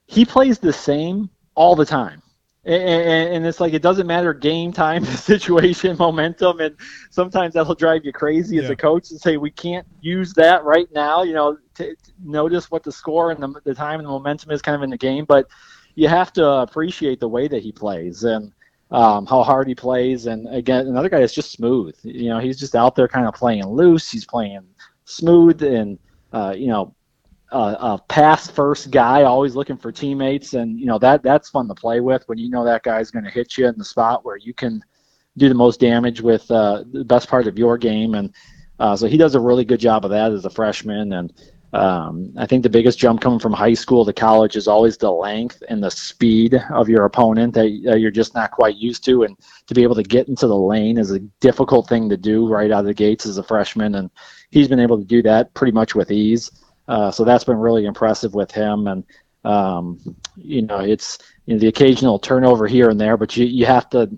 he 0.05 0.25
plays 0.25 0.59
the 0.59 0.73
same 0.73 1.29
all 1.55 1.77
the 1.77 1.85
time 1.85 2.21
and, 2.67 3.33
and, 3.33 3.45
it's 3.45 3.59
like 3.61 3.73
it 3.73 3.81
doesn't 3.81 4.07
matter 4.07 4.33
game 4.33 4.73
time, 4.73 5.05
situation, 5.05 5.95
momentum, 5.97 6.59
and 6.59 6.75
sometimes 7.09 7.53
that'll 7.53 7.75
drive 7.75 8.03
you 8.03 8.11
crazy 8.11 8.57
yeah. 8.57 8.63
as 8.63 8.69
a 8.69 8.75
coach 8.75 9.09
and 9.11 9.19
say 9.19 9.37
we 9.37 9.51
can't 9.51 9.87
use 10.01 10.33
that 10.33 10.63
right 10.65 10.91
now. 10.91 11.23
You 11.23 11.33
know, 11.33 11.57
to, 11.75 11.95
to 11.95 12.11
notice 12.23 12.69
what 12.69 12.83
the 12.83 12.91
score 12.91 13.31
and 13.31 13.41
the, 13.41 13.61
the 13.63 13.73
time 13.73 13.99
and 13.99 14.07
the 14.07 14.11
momentum 14.11 14.51
is 14.51 14.61
kind 14.61 14.75
of 14.75 14.83
in 14.83 14.89
the 14.89 14.97
game, 14.97 15.23
but 15.25 15.47
you 15.95 16.07
have 16.07 16.33
to 16.33 16.45
appreciate 16.45 17.19
the 17.19 17.29
way 17.29 17.47
that 17.47 17.63
he 17.63 17.71
plays 17.71 18.23
and 18.23 18.51
um, 18.91 19.25
how 19.25 19.43
hard 19.43 19.67
he 19.67 19.75
plays. 19.75 20.27
And 20.27 20.47
again, 20.53 20.87
another 20.87 21.09
guy 21.09 21.19
that's 21.21 21.33
just 21.33 21.51
smooth. 21.51 21.95
You 22.03 22.29
know, 22.29 22.39
he's 22.39 22.59
just 22.59 22.75
out 22.75 22.95
there 22.95 23.07
kind 23.07 23.27
of 23.27 23.33
playing 23.33 23.65
loose. 23.65 24.11
He's 24.11 24.25
playing 24.25 24.67
smooth 25.05 25.63
and 25.63 25.97
uh, 26.33 26.53
you 26.55 26.67
know 26.67 26.93
a, 27.51 27.57
a 27.57 28.01
pass 28.09 28.49
first 28.49 28.91
guy, 28.91 29.23
always 29.23 29.55
looking 29.55 29.77
for 29.77 29.91
teammates, 29.91 30.53
and 30.53 30.79
you 30.79 30.85
know 30.85 30.99
that 30.99 31.23
that's 31.23 31.49
fun 31.49 31.67
to 31.67 31.75
play 31.75 31.99
with 31.99 32.23
when 32.27 32.37
you 32.37 32.49
know 32.49 32.65
that 32.65 32.83
guy's 32.83 33.11
going 33.11 33.25
to 33.25 33.31
hit 33.31 33.57
you 33.57 33.67
in 33.67 33.77
the 33.77 33.85
spot 33.85 34.25
where 34.25 34.37
you 34.37 34.53
can 34.53 34.83
do 35.37 35.47
the 35.47 35.55
most 35.55 35.79
damage 35.79 36.19
with 36.19 36.49
uh, 36.51 36.83
the 36.91 37.05
best 37.05 37.29
part 37.29 37.47
of 37.47 37.57
your 37.57 37.77
game, 37.77 38.15
and 38.15 38.33
uh, 38.79 38.95
so 38.95 39.07
he 39.07 39.17
does 39.17 39.35
a 39.35 39.39
really 39.39 39.65
good 39.65 39.79
job 39.79 40.03
of 40.03 40.11
that 40.11 40.31
as 40.31 40.45
a 40.45 40.49
freshman. 40.49 41.13
And 41.13 41.33
um, 41.73 42.33
I 42.37 42.45
think 42.45 42.63
the 42.63 42.69
biggest 42.69 42.97
jump 42.99 43.21
coming 43.21 43.39
from 43.39 43.53
high 43.53 43.73
school 43.73 44.05
to 44.05 44.13
college 44.13 44.55
is 44.55 44.67
always 44.67 44.97
the 44.97 45.11
length 45.11 45.61
and 45.69 45.83
the 45.83 45.91
speed 45.91 46.55
of 46.71 46.89
your 46.89 47.05
opponent 47.05 47.53
that 47.53 47.65
uh, 47.87 47.95
you're 47.95 48.11
just 48.11 48.35
not 48.35 48.51
quite 48.51 48.75
used 48.75 49.03
to, 49.05 49.23
and 49.23 49.37
to 49.67 49.73
be 49.73 49.83
able 49.83 49.95
to 49.95 50.03
get 50.03 50.27
into 50.27 50.47
the 50.47 50.55
lane 50.55 50.97
is 50.97 51.11
a 51.11 51.19
difficult 51.39 51.87
thing 51.87 52.09
to 52.09 52.17
do 52.17 52.47
right 52.47 52.71
out 52.71 52.81
of 52.81 52.85
the 52.85 52.93
gates 52.93 53.25
as 53.25 53.37
a 53.37 53.43
freshman, 53.43 53.95
and 53.95 54.09
he's 54.49 54.67
been 54.67 54.79
able 54.79 54.97
to 54.97 55.05
do 55.05 55.21
that 55.21 55.53
pretty 55.53 55.71
much 55.71 55.95
with 55.95 56.11
ease. 56.11 56.51
Uh, 56.87 57.11
so 57.11 57.23
that's 57.23 57.43
been 57.43 57.57
really 57.57 57.85
impressive 57.85 58.33
with 58.33 58.51
him. 58.51 58.87
And 58.87 59.03
um, 59.43 59.99
you 60.35 60.61
know, 60.61 60.79
it's 60.79 61.19
you 61.45 61.53
know, 61.53 61.59
the 61.59 61.67
occasional 61.67 62.19
turnover 62.19 62.67
here 62.67 62.89
and 62.89 62.99
there, 62.99 63.17
but 63.17 63.35
you 63.35 63.45
you 63.45 63.65
have 63.65 63.89
to 63.91 64.09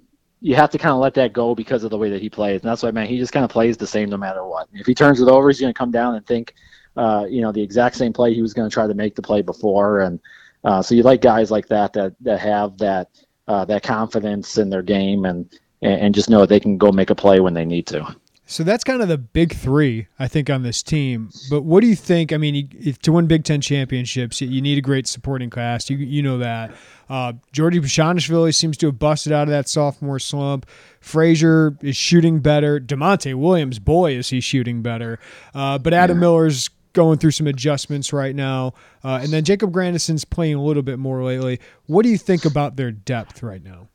you 0.42 0.56
have 0.56 0.70
to 0.72 0.78
kind 0.78 0.94
of 0.94 1.00
let 1.00 1.14
that 1.16 1.34
go 1.34 1.54
because 1.54 1.84
of 1.84 1.90
the 1.90 1.98
way 1.98 2.10
that 2.10 2.22
he 2.22 2.30
plays. 2.30 2.62
And 2.62 2.70
that's 2.70 2.82
why, 2.82 2.92
man, 2.92 3.08
he 3.08 3.18
just 3.18 3.34
kind 3.34 3.44
of 3.44 3.52
plays 3.52 3.78
the 3.78 3.88
same 3.88 4.10
no 4.10 4.18
matter 4.18 4.46
what. 4.46 4.70
If 4.74 4.86
he 4.86 4.96
turns 4.96 5.22
it 5.22 5.28
over, 5.28 5.50
he's 5.50 5.60
going 5.60 5.74
to 5.74 5.78
come 5.78 5.92
down 5.92 6.16
and 6.16 6.26
think, 6.26 6.56
uh, 6.96 7.26
you 7.30 7.42
know, 7.42 7.52
the 7.52 7.62
exact 7.62 7.96
same 7.96 8.14
play 8.14 8.34
he 8.34 8.42
was 8.42 8.54
going 8.54 8.70
to 8.70 8.74
try 8.74 8.88
to 8.88 8.94
make 8.94 9.16
the 9.16 9.22
play 9.22 9.42
before. 9.42 10.00
And 10.02 10.20
uh, 10.64 10.82
so 10.82 10.96
you 10.96 11.04
like 11.04 11.22
guys 11.22 11.52
like 11.52 11.68
that 11.68 11.94
that 11.94 12.16
that 12.22 12.40
have 12.40 12.78
that 12.78 13.10
uh, 13.48 13.66
that 13.66 13.84
confidence 13.84 14.58
in 14.58 14.70
their 14.70 14.84
game 14.84 15.26
and 15.26 15.50
and 15.82 16.14
just 16.14 16.30
know 16.30 16.46
they 16.46 16.60
can 16.60 16.78
go 16.78 16.92
make 16.92 17.10
a 17.10 17.16
play 17.16 17.40
when 17.40 17.54
they 17.54 17.66
need 17.66 17.88
to. 17.88 18.16
So 18.50 18.64
that's 18.64 18.84
kind 18.84 19.04
of 19.04 19.08
the 19.08 19.20
big 19.20 19.54
three, 19.54 20.08
I 20.18 20.28
think, 20.28 20.50
on 20.50 20.64
this 20.64 20.82
team. 20.82 21.30
But 21.52 21.62
what 21.62 21.82
do 21.82 21.88
you 21.88 21.96
think? 21.96 22.34
I 22.34 22.38
mean, 22.38 22.96
to 23.04 23.12
win 23.12 23.28
Big 23.28 23.44
Ten 23.44 23.62
championships, 23.62 24.42
you 24.42 24.60
need 24.60 24.80
a 24.80 24.82
great 24.82 25.06
supporting 25.06 25.52
cast. 25.52 25.92
You 25.92 25.98
you 25.98 26.24
know 26.24 26.40
that. 26.40 26.72
Uh, 27.08 27.34
Giorgi 27.54 27.80
Bezhanishvili 27.80 28.56
seems 28.56 28.76
to 28.78 28.88
have 28.88 28.98
busted 28.98 29.32
out 29.32 29.44
of 29.44 29.50
that 29.50 29.70
sophomore 29.70 30.18
slump. 30.18 30.66
Frazier 31.00 31.78
is 31.84 31.96
shooting 31.96 32.40
better. 32.40 32.80
Da'Monte 32.80 33.36
Williams, 33.36 33.78
boy, 33.78 34.14
is 34.14 34.30
he 34.30 34.42
shooting 34.42 34.82
better. 34.82 35.20
Uh, 35.54 35.78
but 35.78 35.94
Adam 35.94 36.18
yeah. 36.18 36.22
Miller's 36.22 36.72
going 36.94 37.20
through 37.20 37.32
some 37.32 37.46
adjustments 37.46 38.12
right 38.12 38.36
now. 38.36 38.74
Uh, 39.04 39.20
and 39.22 39.32
then 39.32 39.44
Jacob 39.44 39.72
Grandison's 39.72 40.26
playing 40.26 40.56
a 40.56 40.64
little 40.64 40.82
bit 40.82 40.98
more 40.98 41.24
lately. 41.24 41.60
What 41.86 42.02
do 42.02 42.10
you 42.10 42.18
think 42.18 42.46
about 42.46 42.78
their 42.78 42.92
depth 42.92 43.44
right 43.44 43.64
now? 43.64 43.90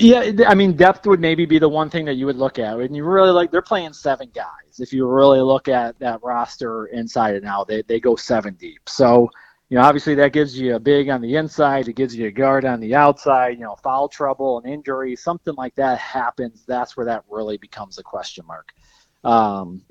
Yeah, 0.00 0.30
I 0.46 0.54
mean, 0.54 0.74
depth 0.74 1.08
would 1.08 1.18
maybe 1.18 1.44
be 1.44 1.58
the 1.58 1.68
one 1.68 1.90
thing 1.90 2.04
that 2.04 2.14
you 2.14 2.26
would 2.26 2.36
look 2.36 2.60
at. 2.60 2.78
And 2.78 2.94
you 2.94 3.02
really 3.02 3.32
like, 3.32 3.50
they're 3.50 3.60
playing 3.60 3.92
seven 3.92 4.30
guys. 4.32 4.78
If 4.78 4.92
you 4.92 5.08
really 5.08 5.40
look 5.40 5.66
at 5.66 5.98
that 5.98 6.22
roster 6.22 6.86
inside 6.86 7.34
and 7.34 7.44
out, 7.44 7.66
they, 7.66 7.82
they 7.82 7.98
go 7.98 8.14
seven 8.14 8.54
deep. 8.54 8.88
So, 8.88 9.28
you 9.68 9.76
know, 9.76 9.82
obviously 9.82 10.14
that 10.14 10.32
gives 10.32 10.56
you 10.56 10.76
a 10.76 10.78
big 10.78 11.08
on 11.08 11.20
the 11.20 11.34
inside, 11.34 11.88
it 11.88 11.94
gives 11.94 12.14
you 12.14 12.28
a 12.28 12.30
guard 12.30 12.64
on 12.64 12.78
the 12.78 12.94
outside, 12.94 13.58
you 13.58 13.64
know, 13.64 13.74
foul 13.74 14.08
trouble, 14.08 14.60
an 14.60 14.70
injury, 14.70 15.16
something 15.16 15.56
like 15.56 15.74
that 15.74 15.98
happens. 15.98 16.64
That's 16.64 16.96
where 16.96 17.06
that 17.06 17.24
really 17.28 17.56
becomes 17.58 17.98
a 17.98 18.04
question 18.04 18.46
mark. 18.46 18.72
Um, 19.24 19.82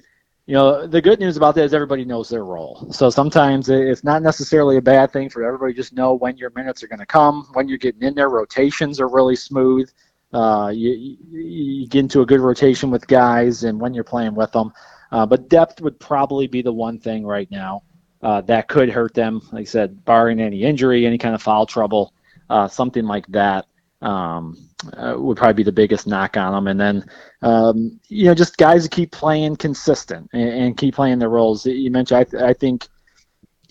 you 0.47 0.53
know, 0.53 0.87
the 0.87 1.01
good 1.01 1.19
news 1.19 1.35
about 1.35 1.55
that 1.55 1.65
is 1.65 1.73
everybody 1.73 2.05
knows 2.05 2.29
their 2.29 2.45
role. 2.45 2.87
So 2.89 3.09
sometimes 3.09 3.67
it's 3.67 4.05
not 4.05 4.23
necessarily 4.23 4.77
a 4.77 4.81
bad 4.81 5.11
thing 5.11 5.29
for 5.29 5.43
everybody 5.43 5.73
just 5.73 5.91
know 5.91 6.13
when 6.13 6.37
your 6.37 6.51
minutes 6.51 6.81
are 6.81 6.87
going 6.87 6.99
to 6.99 7.05
come, 7.05 7.49
when 7.51 7.67
you're 7.67 7.77
getting 7.77 8.01
in 8.01 8.15
there. 8.15 8.29
Rotations 8.29 9.01
are 9.01 9.09
really 9.09 9.35
smooth. 9.35 9.91
Uh, 10.31 10.71
you, 10.73 11.17
you 11.29 11.87
get 11.87 11.99
into 11.99 12.21
a 12.21 12.25
good 12.25 12.39
rotation 12.39 12.89
with 12.89 13.05
guys, 13.07 13.65
and 13.65 13.79
when 13.79 13.93
you're 13.93 14.05
playing 14.05 14.35
with 14.35 14.51
them. 14.53 14.71
Uh, 15.11 15.25
but 15.25 15.49
depth 15.49 15.81
would 15.81 15.99
probably 15.99 16.47
be 16.47 16.61
the 16.61 16.71
one 16.71 16.97
thing 16.97 17.25
right 17.25 17.51
now 17.51 17.83
uh, 18.21 18.39
that 18.41 18.69
could 18.69 18.89
hurt 18.89 19.13
them. 19.13 19.41
Like 19.51 19.61
I 19.61 19.65
said, 19.65 20.05
barring 20.05 20.39
any 20.39 20.63
injury, 20.63 21.05
any 21.05 21.17
kind 21.17 21.35
of 21.35 21.41
foul 21.41 21.65
trouble, 21.65 22.13
uh, 22.49 22.69
something 22.69 23.05
like 23.05 23.27
that 23.27 23.65
um, 24.01 24.57
uh, 24.93 25.15
would 25.17 25.37
probably 25.37 25.53
be 25.53 25.63
the 25.63 25.71
biggest 25.71 26.07
knock 26.07 26.37
on 26.37 26.53
them. 26.53 26.67
And 26.67 26.79
then, 26.79 27.09
um, 27.41 27.99
you 28.07 28.25
know, 28.25 28.35
just 28.35 28.57
guys 28.57 28.83
that 28.83 28.91
keep 28.91 29.11
playing 29.11 29.55
consistent 29.55 30.29
and, 30.33 30.49
and 30.49 30.77
keep 30.77 30.95
playing 30.95 31.19
their 31.19 31.29
roles. 31.29 31.65
You 31.65 31.89
mentioned, 31.91 32.19
I, 32.19 32.23
th- 32.23 32.43
I, 32.43 32.53
think 32.53 32.87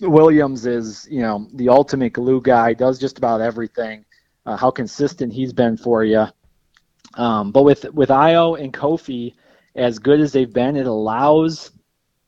Williams 0.01 0.65
is, 0.65 1.07
you 1.09 1.21
know, 1.21 1.47
the 1.53 1.69
ultimate 1.69 2.13
glue 2.13 2.41
guy, 2.41 2.73
does 2.73 2.99
just 2.99 3.17
about 3.17 3.41
everything. 3.41 4.05
Uh, 4.45 4.55
how 4.55 4.71
consistent 4.71 5.33
he's 5.33 5.51
been 5.51 5.75
for 5.75 6.05
you. 6.05 6.25
Um, 7.15 7.51
but 7.51 7.63
with 7.63 7.83
with 7.93 8.09
Ayo 8.09 8.61
and 8.61 8.71
Kofi, 8.71 9.33
as 9.75 9.99
good 9.99 10.21
as 10.21 10.31
they've 10.31 10.51
been, 10.51 10.77
it 10.77 10.87
allows 10.87 11.71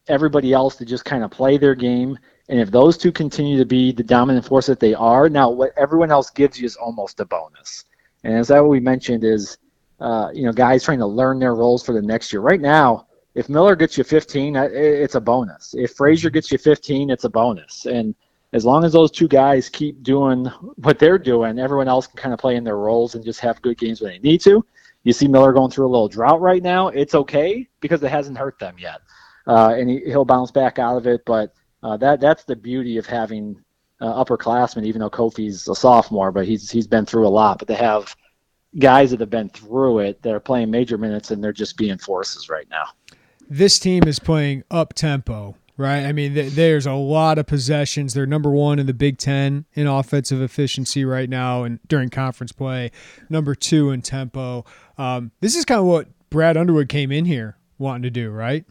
everybody 0.07 0.51
else 0.51 0.75
to 0.77 0.85
just 0.85 1.05
kind 1.05 1.23
of 1.23 1.31
play 1.31 1.57
their 1.57 1.75
game. 1.75 2.17
And 2.49 2.59
if 2.59 2.71
those 2.71 2.97
two 2.97 3.11
continue 3.11 3.57
to 3.57 3.65
be 3.65 3.91
the 3.91 4.03
dominant 4.03 4.45
force 4.45 4.65
that 4.65 4.79
they 4.79 4.93
are, 4.95 5.29
now 5.29 5.49
what 5.49 5.71
everyone 5.77 6.11
else 6.11 6.29
gives 6.31 6.59
you 6.59 6.65
is 6.65 6.75
almost 6.75 7.19
a 7.19 7.25
bonus. 7.25 7.85
And 8.23 8.35
as 8.35 8.49
that 8.49 8.61
what 8.61 8.69
we 8.69 8.79
mentioned 8.79 9.23
is, 9.23 9.57
uh, 9.99 10.29
you 10.33 10.43
know, 10.45 10.51
guys 10.51 10.83
trying 10.83 10.99
to 10.99 11.05
learn 11.05 11.39
their 11.39 11.55
roles 11.55 11.85
for 11.85 11.93
the 11.93 12.01
next 12.01 12.31
year. 12.31 12.41
Right 12.41 12.61
now, 12.61 13.07
if 13.35 13.49
Miller 13.49 13.75
gets 13.75 13.97
you 13.97 14.03
15, 14.03 14.55
it's 14.55 15.15
a 15.15 15.21
bonus. 15.21 15.75
If 15.77 15.93
Frazier 15.93 16.29
gets 16.29 16.51
you 16.51 16.57
15, 16.57 17.09
it's 17.09 17.25
a 17.25 17.29
bonus. 17.29 17.85
And 17.85 18.15
as 18.53 18.65
long 18.65 18.83
as 18.83 18.93
those 18.93 19.11
two 19.11 19.27
guys 19.27 19.69
keep 19.69 20.01
doing 20.01 20.45
what 20.77 20.99
they're 20.99 21.19
doing, 21.19 21.59
everyone 21.59 21.87
else 21.87 22.07
can 22.07 22.17
kind 22.17 22.33
of 22.33 22.39
play 22.39 22.55
in 22.55 22.63
their 22.63 22.77
roles 22.77 23.15
and 23.15 23.23
just 23.23 23.39
have 23.41 23.61
good 23.61 23.77
games 23.77 24.01
when 24.01 24.11
they 24.11 24.19
need 24.19 24.41
to. 24.41 24.65
You 25.03 25.13
see 25.13 25.27
Miller 25.27 25.53
going 25.53 25.71
through 25.71 25.87
a 25.87 25.91
little 25.91 26.09
drought 26.09 26.41
right 26.41 26.61
now. 26.61 26.89
It's 26.89 27.15
okay 27.15 27.67
because 27.79 28.03
it 28.03 28.11
hasn't 28.11 28.37
hurt 28.37 28.59
them 28.59 28.75
yet, 28.77 29.01
uh, 29.47 29.75
and 29.77 29.89
he, 29.89 30.01
will 30.07 30.25
bounce 30.25 30.51
back 30.51 30.77
out 30.77 30.97
of 30.97 31.07
it. 31.07 31.21
But 31.25 31.53
uh, 31.83 31.95
that 31.97 32.19
that's 32.19 32.43
the 32.43 32.55
beauty 32.55 32.97
of 32.97 33.05
having 33.05 33.63
uh, 34.01 34.23
upperclassmen. 34.23 34.85
Even 34.85 35.01
though 35.01 35.09
Kofi's 35.09 35.67
a 35.67 35.75
sophomore, 35.75 36.31
but 36.31 36.45
he's 36.45 36.69
he's 36.69 36.87
been 36.87 37.05
through 37.05 37.27
a 37.27 37.29
lot. 37.29 37.59
But 37.59 37.67
they 37.67 37.75
have 37.75 38.15
guys 38.77 39.11
that 39.11 39.19
have 39.19 39.29
been 39.29 39.49
through 39.49 39.99
it 39.99 40.21
that 40.21 40.33
are 40.33 40.39
playing 40.39 40.71
major 40.71 40.97
minutes, 40.97 41.31
and 41.31 41.43
they're 41.43 41.53
just 41.53 41.77
being 41.77 41.97
forces 41.97 42.49
right 42.49 42.67
now. 42.69 42.85
This 43.49 43.79
team 43.79 44.03
is 44.07 44.19
playing 44.19 44.63
up 44.69 44.93
tempo 44.93 45.55
right? 45.79 46.05
I 46.05 46.11
mean, 46.11 46.33
th- 46.33 46.53
there's 46.53 46.85
a 46.85 46.93
lot 46.93 47.37
of 47.39 47.47
possessions. 47.47 48.13
They're 48.13 48.25
number 48.25 48.51
one 48.51 48.79
in 48.79 48.85
the 48.85 48.93
Big 48.93 49.17
Ten 49.17 49.65
in 49.73 49.87
offensive 49.87 50.41
efficiency 50.41 51.05
right 51.05 51.29
now, 51.29 51.63
and 51.63 51.79
during 51.87 52.09
conference 52.09 52.51
play, 52.51 52.91
number 53.29 53.55
two 53.55 53.89
in 53.89 54.01
tempo. 54.01 54.65
Um, 54.97 55.31
this 55.39 55.55
is 55.55 55.63
kind 55.63 55.79
of 55.79 55.85
what 55.85 56.07
Brad 56.29 56.57
Underwood 56.57 56.89
came 56.89 57.11
in 57.11 57.25
here 57.25 57.57
wanting 57.77 58.03
to 58.03 58.09
do, 58.09 58.29
right? 58.29 58.65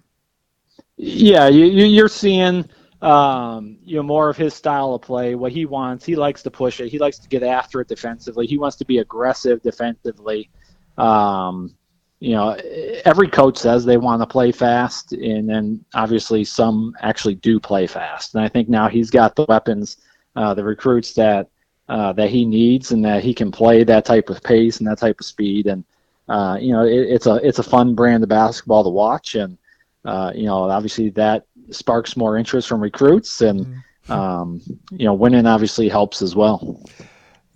Yeah, 0.97 1.49
you, 1.49 1.65
you're 1.65 2.09
seeing 2.09 2.69
um, 3.01 3.79
you 3.85 3.97
know 3.97 4.03
more 4.03 4.29
of 4.29 4.37
his 4.37 4.55
style 4.55 4.95
of 4.95 5.03
play, 5.03 5.35
what 5.35 5.53
he 5.53 5.67
wants. 5.67 6.05
He 6.05 6.17
likes 6.17 6.43
to 6.43 6.51
push 6.51 6.81
it. 6.81 6.89
He 6.89 6.99
likes 6.99 7.19
to 7.19 7.29
get 7.29 7.43
after 7.43 7.81
it 7.81 7.89
defensively. 7.89 8.47
He 8.47 8.59
wants 8.59 8.77
to 8.77 8.85
be 8.85 8.99
aggressive 8.99 9.63
defensively. 9.63 10.51
Um, 10.97 11.75
you 12.21 12.33
know, 12.33 12.57
every 13.05 13.29
coach 13.29 13.57
says 13.59 13.85
they 13.85 13.97
want 13.97 14.21
to 14.21 14.27
play 14.27 14.51
fast, 14.51 15.13
and 15.13 15.49
then 15.49 15.85
obviously 15.95 16.43
some 16.43 16.95
actually 17.01 17.37
do 17.37 17.61
play 17.61 17.87
fast. 17.87 18.35
And 18.35 18.43
I 18.43 18.49
think 18.49 18.69
now 18.69 18.89
he's 18.89 19.11
got 19.11 19.37
the 19.37 19.47
weapons, 19.49 19.99
uh, 20.35 20.55
the 20.55 20.65
recruits 20.65 21.15
that 21.15 21.49
uh, 21.89 22.13
that 22.15 22.31
he 22.31 22.45
needs, 22.45 22.91
and 22.91 23.05
that 23.05 23.23
he 23.23 23.33
can 23.33 23.53
play 23.53 23.85
that 23.85 24.05
type 24.05 24.29
of 24.29 24.43
pace 24.43 24.79
and 24.79 24.89
that 24.89 24.99
type 24.99 25.21
of 25.21 25.27
speed. 25.27 25.69
And 25.69 25.85
uh, 26.29 26.59
you 26.61 26.73
know, 26.73 26.85
it, 26.85 27.09
it's 27.09 27.27
a 27.27 27.37
it's 27.37 27.61
a 27.61 27.63
fun 27.63 27.95
brand 27.95 28.25
of 28.25 28.29
basketball 28.29 28.83
to 28.83 28.91
watch, 28.91 29.37
and 29.37 29.57
uh, 30.05 30.33
you 30.35 30.47
know, 30.47 30.69
obviously 30.69 31.11
that 31.11 31.47
sparks 31.71 32.17
more 32.17 32.37
interest 32.37 32.69
from 32.69 32.81
recruits, 32.81 33.41
and 33.41 33.67
mm-hmm. 33.67 34.13
um, 34.13 34.61
you 34.91 35.05
know, 35.05 35.15
winning 35.15 35.47
obviously 35.47 35.89
helps 35.89 36.23
as 36.23 36.35
well. 36.35 36.83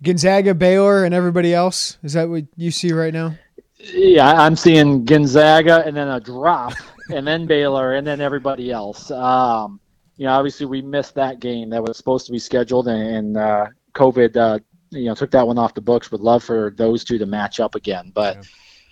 Gonzaga, 0.03 0.53
Baylor, 0.53 1.05
and 1.05 1.13
everybody 1.13 1.53
else. 1.53 1.97
Is 2.03 2.13
that 2.13 2.29
what 2.29 2.43
you 2.57 2.71
see 2.71 2.91
right 2.91 3.13
now? 3.13 3.35
Yeah, 3.77 4.31
I'm 4.33 4.55
seeing 4.55 5.05
Gonzaga 5.05 5.83
and 5.85 5.95
then 5.95 6.07
a 6.09 6.19
drop, 6.19 6.73
and 7.13 7.25
then 7.25 7.45
Baylor, 7.45 7.93
and 7.95 8.05
then 8.05 8.21
everybody 8.21 8.71
else. 8.71 9.11
Um, 9.11 9.79
you 10.17 10.25
know, 10.25 10.33
obviously 10.33 10.65
we 10.65 10.81
missed 10.81 11.15
that 11.15 11.39
game 11.39 11.69
that 11.69 11.81
was 11.81 11.97
supposed 11.97 12.25
to 12.27 12.31
be 12.31 12.39
scheduled, 12.39 12.87
and, 12.87 13.37
uh, 13.37 13.67
COVID, 13.95 14.37
uh, 14.37 14.59
you 14.91 15.05
know, 15.05 15.15
took 15.15 15.31
that 15.31 15.47
one 15.47 15.57
off 15.57 15.73
the 15.73 15.81
books. 15.81 16.11
Would 16.11 16.21
love 16.21 16.43
for 16.43 16.73
those 16.77 17.03
two 17.03 17.17
to 17.17 17.25
match 17.25 17.59
up 17.59 17.75
again, 17.75 18.11
but, 18.13 18.45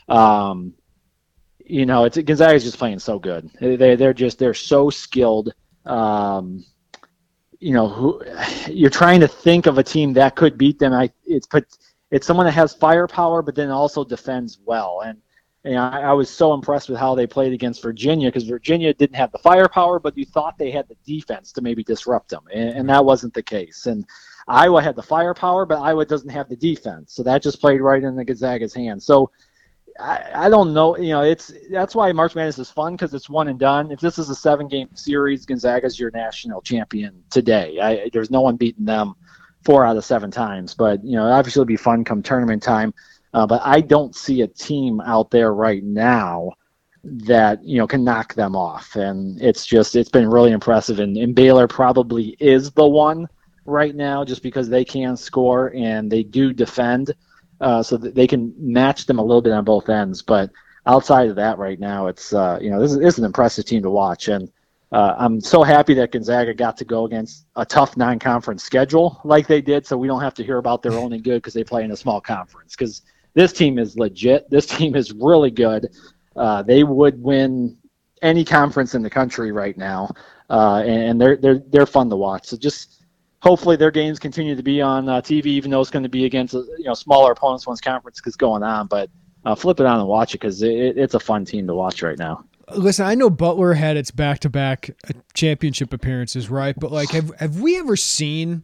yeah. 0.10 0.49
um, 0.49 0.73
you 1.71 1.86
know, 1.86 2.03
it's 2.03 2.17
Gonzaga's 2.17 2.63
just 2.63 2.77
playing 2.77 2.99
so 2.99 3.17
good. 3.17 3.49
They 3.62 3.95
they're 3.95 4.13
just 4.13 4.38
they're 4.38 4.53
so 4.53 4.89
skilled. 4.89 5.53
Um, 5.86 6.65
you 7.60 7.73
know, 7.73 7.88
who 7.88 8.21
you're 8.69 8.89
trying 8.89 9.21
to 9.21 9.27
think 9.27 9.67
of 9.67 9.77
a 9.77 9.84
team 9.84 10.12
that 10.13 10.36
could 10.36 10.57
beat 10.57 10.79
them. 10.79 10.91
I 10.91 11.10
it's 11.23 11.47
put 11.47 11.65
it's 12.12 12.27
someone 12.27 12.45
that 12.45 12.51
has 12.51 12.73
firepower, 12.73 13.41
but 13.41 13.55
then 13.55 13.69
also 13.69 14.03
defends 14.03 14.60
well. 14.65 15.01
And 15.05 15.21
know, 15.75 15.81
I, 15.81 15.99
I 16.01 16.12
was 16.12 16.29
so 16.29 16.53
impressed 16.53 16.89
with 16.89 16.97
how 16.97 17.15
they 17.15 17.25
played 17.25 17.53
against 17.53 17.81
Virginia 17.81 18.27
because 18.27 18.43
Virginia 18.43 18.93
didn't 18.93 19.15
have 19.15 19.31
the 19.31 19.38
firepower, 19.38 19.97
but 19.97 20.17
you 20.17 20.25
thought 20.25 20.57
they 20.57 20.71
had 20.71 20.89
the 20.89 20.97
defense 21.05 21.53
to 21.53 21.62
maybe 21.62 21.86
disrupt 21.86 22.29
them, 22.29 22.43
and, 22.53 22.69
and 22.71 22.89
that 22.89 23.05
wasn't 23.05 23.34
the 23.34 23.43
case. 23.43 23.86
And 23.86 24.05
Iowa 24.47 24.81
had 24.81 24.97
the 24.97 25.03
firepower, 25.03 25.65
but 25.65 25.79
Iowa 25.79 26.05
doesn't 26.05 26.29
have 26.29 26.49
the 26.49 26.57
defense, 26.57 27.13
so 27.13 27.23
that 27.23 27.41
just 27.41 27.62
played 27.62 27.79
right 27.79 28.03
in 28.03 28.17
the 28.17 28.25
Gonzaga's 28.25 28.73
hands. 28.73 29.05
So 29.05 29.31
I, 29.99 30.45
I 30.45 30.49
don't 30.49 30.73
know. 30.73 30.97
You 30.97 31.10
know, 31.10 31.21
it's 31.21 31.51
that's 31.69 31.95
why 31.95 32.12
March 32.12 32.36
Madness 32.36 32.60
is 32.60 32.69
fun 32.69 32.93
because 32.93 33.13
it's 33.13 33.30
one 33.30 33.47
and 33.47 33.60
done. 33.60 33.91
If 33.91 33.99
this 33.99 34.17
is 34.17 34.30
a 34.30 34.36
seven-game 34.36 34.89
series, 34.95 35.45
Gonzaga's 35.45 35.99
your 35.99 36.12
national 36.12 36.62
champion 36.62 37.23
today. 37.30 37.80
I, 37.80 38.10
there's 38.13 38.32
no 38.32 38.41
one 38.41 38.56
beating 38.56 38.86
them 38.86 39.15
four 39.63 39.86
out 39.86 39.97
of 39.97 40.06
seven 40.06 40.32
times. 40.32 40.73
But 40.73 41.04
you 41.04 41.15
know, 41.15 41.25
obviously 41.25 41.62
it'll 41.62 41.67
be 41.67 41.77
fun 41.77 42.04
come 42.04 42.23
tournament 42.23 42.63
time. 42.63 42.93
Uh, 43.34 43.47
but 43.47 43.62
I 43.63 43.82
don't 43.82 44.15
see 44.15 44.41
a 44.41 44.47
team 44.47 44.99
out 45.01 45.32
there 45.32 45.54
right 45.54 45.84
now 45.84 46.51
that 47.04 47.63
you 47.63 47.77
know 47.77 47.88
can 47.88 48.04
knock 48.04 48.34
them 48.36 48.56
off, 48.56 48.95
and 48.95 49.41
it's 49.41 49.65
just 49.65 49.95
it's 49.95 50.10
been 50.10 50.30
really 50.30 50.51
impressive. 50.51 50.99
And, 50.99 51.17
and 51.17 51.34
Baylor 51.34 51.67
probably 51.67 52.36
is 52.39 52.71
the 52.71 52.88
one 52.88 53.27
right 53.65 53.95
now, 53.95 54.23
just 54.23 54.43
because 54.43 54.69
they 54.69 54.84
can 54.84 55.15
score 55.15 55.73
and 55.75 56.12
they 56.12 56.23
do 56.23 56.54
defend, 56.54 57.13
uh, 57.62 57.82
so 57.82 57.95
that 57.97 58.15
they 58.15 58.28
can 58.28 58.54
match 58.58 59.06
them 59.06 59.19
a 59.19 59.24
little 59.24 59.41
bit 59.41 59.54
on 59.54 59.63
both 59.63 59.88
ends. 59.88 60.21
But 60.21 60.50
outside 60.86 61.30
of 61.30 61.36
that, 61.38 61.58
right 61.58 61.80
now, 61.80 62.08
it's 62.08 62.34
uh, 62.34 62.60
you 62.62 62.69
know 62.69 62.82
this 62.82 62.91
is, 62.91 63.00
this 63.00 63.13
is 63.13 63.19
an 63.19 63.26
impressive 63.26 63.65
team 63.65 63.84
to 63.84 63.89
watch, 63.89 64.28
and 64.28 64.52
uh, 64.91 65.15
I'm 65.17 65.39
so 65.39 65.63
happy 65.63 65.93
that 65.93 66.12
Gonzaga 66.12 66.54
got 66.54 66.76
to 66.78 66.86
go 66.86 67.06
against 67.06 67.45
a 67.56 67.65
tough 67.65 67.95
non-conference 67.95 68.63
schedule 68.63 69.21
like 69.24 69.47
they 69.47 69.62
did, 69.62 69.86
so 69.86 69.95
we 69.95 70.08
don't 70.08 70.21
have 70.21 70.34
to 70.34 70.43
hear 70.43 70.58
about 70.58 70.82
their 70.82 70.93
only 70.93 71.19
good 71.19 71.38
because 71.38 71.54
they 71.54 71.63
play 71.63 71.84
in 71.84 71.91
a 71.91 71.97
small 71.97 72.19
conference. 72.19 72.76
Because 72.76 73.04
this 73.34 73.54
team 73.54 73.80
is 73.80 73.97
legit. 73.97 74.50
This 74.50 74.65
team 74.65 74.95
is 74.95 75.13
really 75.13 75.52
good. 75.52 75.95
Uh, 76.36 76.63
they 76.63 76.84
would 76.84 77.21
win 77.21 77.78
any 78.21 78.43
conference 78.43 78.93
in 78.93 79.02
the 79.02 79.10
country 79.10 79.52
right 79.52 79.78
now, 79.78 80.10
uh, 80.50 80.84
and 80.86 81.21
they're 81.21 81.38
they're 81.38 81.62
they're 81.69 81.86
fun 81.86 82.10
to 82.10 82.15
watch. 82.15 82.47
So 82.47 82.58
just 82.58 83.00
hopefully 83.41 83.75
their 83.75 83.91
games 83.91 84.19
continue 84.19 84.56
to 84.56 84.63
be 84.63 84.82
on 84.82 85.10
uh, 85.10 85.21
TV, 85.21 85.47
even 85.47 85.71
though 85.71 85.82
it's 85.82 85.89
going 85.89 86.04
to 86.04 86.10
be 86.10 86.25
against 86.25 86.54
you 86.54 86.86
know 86.86 86.93
smaller 86.93 87.32
opponents 87.32 87.67
once 87.67 87.82
conference 87.82 88.21
is 88.25 88.36
going 88.36 88.63
on. 88.63 88.88
But 88.88 89.10
uh, 89.45 89.56
flip 89.56 89.80
it 89.80 89.86
on 89.86 89.99
and 89.99 90.08
watch 90.08 90.34
it 90.34 90.39
because 90.39 90.62
it, 90.62 90.97
it's 90.97 91.13
a 91.13 91.19
fun 91.19 91.45
team 91.45 91.67
to 91.67 91.73
watch 91.73 92.01
right 92.01 92.17
now. 92.17 92.45
Listen, 92.75 93.06
I 93.06 93.15
know 93.15 93.30
Butler 93.30 93.73
had 93.73 93.97
its 93.97 94.12
back-to-back 94.12 94.91
championship 95.34 95.91
appearances, 95.91 96.49
right? 96.49 96.73
But 96.80 96.91
like, 96.91 97.10
have 97.10 97.36
have 97.38 97.60
we 97.60 97.77
ever 97.77 97.97
seen 97.97 98.63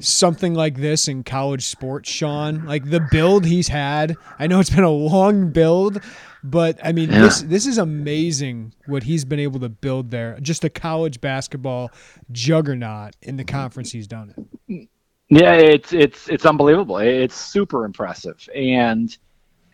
something 0.00 0.54
like 0.54 0.76
this 0.76 1.08
in 1.08 1.24
college 1.24 1.66
sports, 1.66 2.08
Sean? 2.10 2.64
Like 2.64 2.90
the 2.90 3.06
build 3.10 3.46
he's 3.46 3.68
had. 3.68 4.16
I 4.38 4.46
know 4.46 4.60
it's 4.60 4.70
been 4.70 4.84
a 4.84 4.90
long 4.90 5.50
build, 5.50 6.00
but 6.42 6.78
I 6.84 6.92
mean, 6.92 7.10
yeah. 7.10 7.22
this 7.22 7.42
this 7.42 7.66
is 7.66 7.78
amazing 7.78 8.74
what 8.86 9.04
he's 9.04 9.24
been 9.24 9.40
able 9.40 9.60
to 9.60 9.68
build 9.68 10.10
there. 10.10 10.38
Just 10.40 10.64
a 10.64 10.70
college 10.70 11.20
basketball 11.20 11.90
juggernaut 12.32 13.16
in 13.22 13.36
the 13.36 13.44
conference 13.44 13.92
he's 13.92 14.06
done 14.06 14.34
it. 14.66 14.88
Yeah, 15.28 15.52
it's 15.54 15.92
it's 15.92 16.28
it's 16.28 16.46
unbelievable. 16.46 16.98
It's 16.98 17.36
super 17.36 17.84
impressive, 17.84 18.48
and 18.54 19.16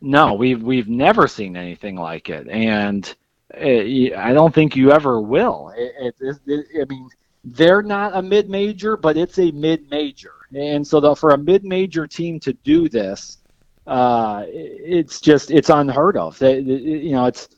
no, 0.01 0.35
we've 0.35 0.63
we've 0.63 0.89
never 0.89 1.27
seen 1.29 1.57
anything 1.57 1.97
like 1.97 2.29
it, 2.29 2.49
and 2.49 3.15
Eh, 3.55 4.11
I 4.17 4.33
don't 4.33 4.55
think 4.55 4.77
you 4.77 4.93
ever 4.93 5.21
will. 5.21 5.73
It, 5.77 6.15
it, 6.21 6.37
it, 6.47 6.67
I 6.83 6.85
mean, 6.93 7.09
they're 7.47 7.83
not 7.83 8.17
a 8.17 8.23
mid-major, 8.23 8.97
but 8.97 9.17
it's 9.17 9.39
a 9.39 9.53
mid-major, 9.53 10.33
and 10.55 10.87
so 10.87 11.01
the, 11.01 11.15
for 11.15 11.31
a 11.31 11.39
mid-major 11.39 12.07
team 12.07 12.41
to 12.41 12.53
do 12.53 12.89
this, 12.89 13.39
uh, 13.87 14.45
it's 14.49 15.21
just 15.21 15.51
it's 15.53 15.71
unheard 15.71 16.17
of. 16.17 16.39
They, 16.39 16.59
you 16.59 17.13
know, 17.13 17.27
it's 17.27 17.49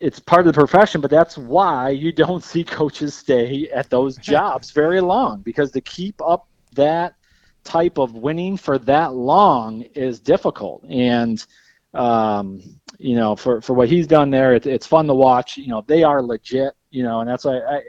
it's 0.00 0.20
part 0.20 0.46
of 0.46 0.52
the 0.52 0.58
profession, 0.58 1.00
but 1.00 1.10
that's 1.10 1.38
why 1.38 1.90
you 1.90 2.12
don't 2.12 2.44
see 2.44 2.62
coaches 2.62 3.14
stay 3.14 3.68
at 3.70 3.88
those 3.88 4.16
jobs 4.32 4.70
very 4.70 5.00
long 5.00 5.40
because 5.40 5.70
to 5.72 5.80
keep 5.80 6.20
up 6.22 6.46
that 6.74 7.14
type 7.64 7.98
of 7.98 8.14
winning 8.14 8.56
for 8.56 8.78
that 8.78 9.14
long 9.14 9.82
is 9.94 10.20
difficult. 10.20 10.84
And 10.88 11.44
um, 11.94 12.62
you 12.98 13.16
know, 13.16 13.34
for 13.34 13.62
for 13.62 13.72
what 13.72 13.88
he's 13.88 14.06
done 14.06 14.30
there, 14.30 14.54
it, 14.54 14.66
it's 14.66 14.86
fun 14.86 15.06
to 15.06 15.14
watch. 15.14 15.56
You 15.56 15.68
know, 15.68 15.84
they 15.86 16.02
are 16.02 16.22
legit. 16.22 16.74
You 16.90 17.02
know, 17.02 17.20
and 17.20 17.30
that's 17.30 17.44
why 17.44 17.60
I, 17.60 17.82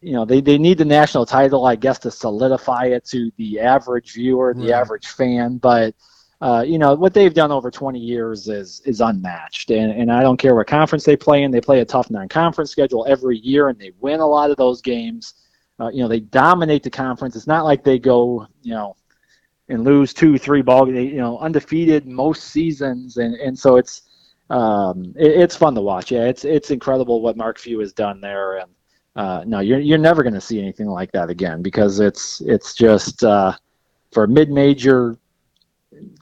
you 0.00 0.12
know, 0.12 0.24
they, 0.24 0.40
they 0.40 0.56
need 0.58 0.78
the 0.78 0.84
national 0.84 1.26
title, 1.26 1.66
I 1.66 1.76
guess, 1.76 1.98
to 2.00 2.10
solidify 2.10 2.86
it 2.86 3.04
to 3.06 3.30
the 3.36 3.60
average 3.60 4.14
viewer, 4.14 4.54
the 4.54 4.72
average 4.72 5.08
fan. 5.08 5.58
But 5.58 5.94
uh, 6.40 6.64
you 6.66 6.78
know 6.78 6.94
what 6.94 7.12
they've 7.12 7.34
done 7.34 7.52
over 7.52 7.70
20 7.70 7.98
years 7.98 8.48
is 8.48 8.80
is 8.86 9.02
unmatched, 9.02 9.70
and 9.70 9.92
and 9.92 10.10
I 10.10 10.22
don't 10.22 10.38
care 10.38 10.54
what 10.54 10.66
conference 10.66 11.04
they 11.04 11.16
play 11.16 11.42
in. 11.42 11.50
They 11.50 11.60
play 11.60 11.80
a 11.80 11.84
tough 11.84 12.10
non-conference 12.10 12.70
schedule 12.70 13.04
every 13.06 13.38
year, 13.38 13.68
and 13.68 13.78
they 13.78 13.92
win 14.00 14.20
a 14.20 14.26
lot 14.26 14.50
of 14.50 14.56
those 14.56 14.80
games. 14.80 15.34
Uh, 15.78 15.88
you 15.90 16.02
know, 16.02 16.08
they 16.08 16.20
dominate 16.20 16.82
the 16.82 16.90
conference. 16.90 17.36
It's 17.36 17.46
not 17.46 17.64
like 17.64 17.84
they 17.84 17.98
go, 17.98 18.46
you 18.62 18.72
know, 18.72 18.96
and 19.68 19.84
lose 19.84 20.14
two, 20.14 20.38
three 20.38 20.62
ball. 20.62 20.86
They, 20.86 21.04
you 21.04 21.18
know, 21.18 21.38
undefeated 21.38 22.06
most 22.06 22.44
seasons, 22.44 23.18
and 23.18 23.34
and 23.34 23.58
so 23.58 23.76
it's 23.76 24.02
um, 24.48 25.12
it, 25.16 25.32
it's 25.32 25.56
fun 25.56 25.74
to 25.74 25.82
watch. 25.82 26.10
Yeah, 26.10 26.24
it's 26.24 26.46
it's 26.46 26.70
incredible 26.70 27.20
what 27.20 27.36
Mark 27.36 27.58
Few 27.58 27.78
has 27.80 27.92
done 27.92 28.22
there, 28.22 28.56
and 28.56 28.70
uh, 29.20 29.44
no, 29.46 29.60
you're 29.60 29.80
you're 29.80 29.98
never 29.98 30.22
going 30.22 30.34
to 30.34 30.40
see 30.40 30.58
anything 30.58 30.86
like 30.86 31.12
that 31.12 31.28
again 31.28 31.60
because 31.60 32.00
it's 32.00 32.40
it's 32.40 32.74
just 32.74 33.22
uh, 33.22 33.54
for 34.12 34.24
a 34.24 34.28
mid-major 34.28 35.18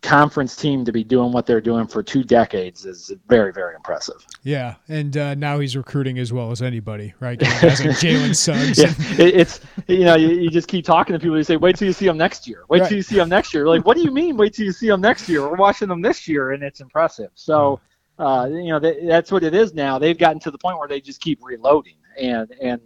conference 0.02 0.56
team 0.56 0.84
to 0.84 0.90
be 0.90 1.04
doing 1.04 1.30
what 1.30 1.46
they're 1.46 1.60
doing 1.60 1.86
for 1.86 2.02
two 2.02 2.24
decades 2.24 2.84
is 2.84 3.12
very, 3.28 3.52
very 3.52 3.76
impressive. 3.76 4.16
Yeah, 4.42 4.74
and 4.88 5.16
uh, 5.16 5.36
now 5.36 5.60
he's 5.60 5.76
recruiting 5.76 6.18
as 6.18 6.32
well 6.32 6.50
as 6.50 6.60
anybody, 6.60 7.14
right? 7.20 7.38
Jalen 7.40 8.34
Suggs. 8.34 8.78
yeah, 8.78 8.92
it's 9.16 9.60
you 9.86 10.04
know 10.04 10.16
you, 10.16 10.30
you, 10.30 10.50
just 10.50 10.66
keep 10.66 10.84
talking 10.84 11.12
to 11.12 11.20
people. 11.20 11.36
You 11.36 11.44
say, 11.44 11.56
"Wait 11.56 11.76
till 11.76 11.86
you 11.86 11.94
see 11.94 12.06
him 12.06 12.16
next 12.16 12.48
year. 12.48 12.64
Wait 12.68 12.80
right. 12.80 12.88
till 12.88 12.96
you 12.96 13.02
see 13.02 13.18
him 13.18 13.28
next 13.28 13.54
year." 13.54 13.68
Like, 13.68 13.86
what 13.86 13.96
do 13.96 14.02
you 14.02 14.10
mean? 14.10 14.36
Wait 14.36 14.54
till 14.54 14.66
you 14.66 14.72
see 14.72 14.88
him 14.88 15.00
next 15.00 15.28
year? 15.28 15.48
We're 15.48 15.54
watching 15.54 15.86
them 15.86 16.02
this 16.02 16.26
year, 16.26 16.50
and 16.50 16.64
it's 16.64 16.80
impressive. 16.80 17.30
So, 17.36 17.78
uh, 18.18 18.48
you 18.50 18.70
know, 18.70 18.80
that's 18.80 19.30
what 19.30 19.44
it 19.44 19.54
is 19.54 19.72
now. 19.72 20.00
They've 20.00 20.18
gotten 20.18 20.40
to 20.40 20.50
the 20.50 20.58
point 20.58 20.80
where 20.80 20.88
they 20.88 21.00
just 21.00 21.20
keep 21.20 21.38
reloading, 21.44 21.94
and 22.18 22.50
and 22.60 22.80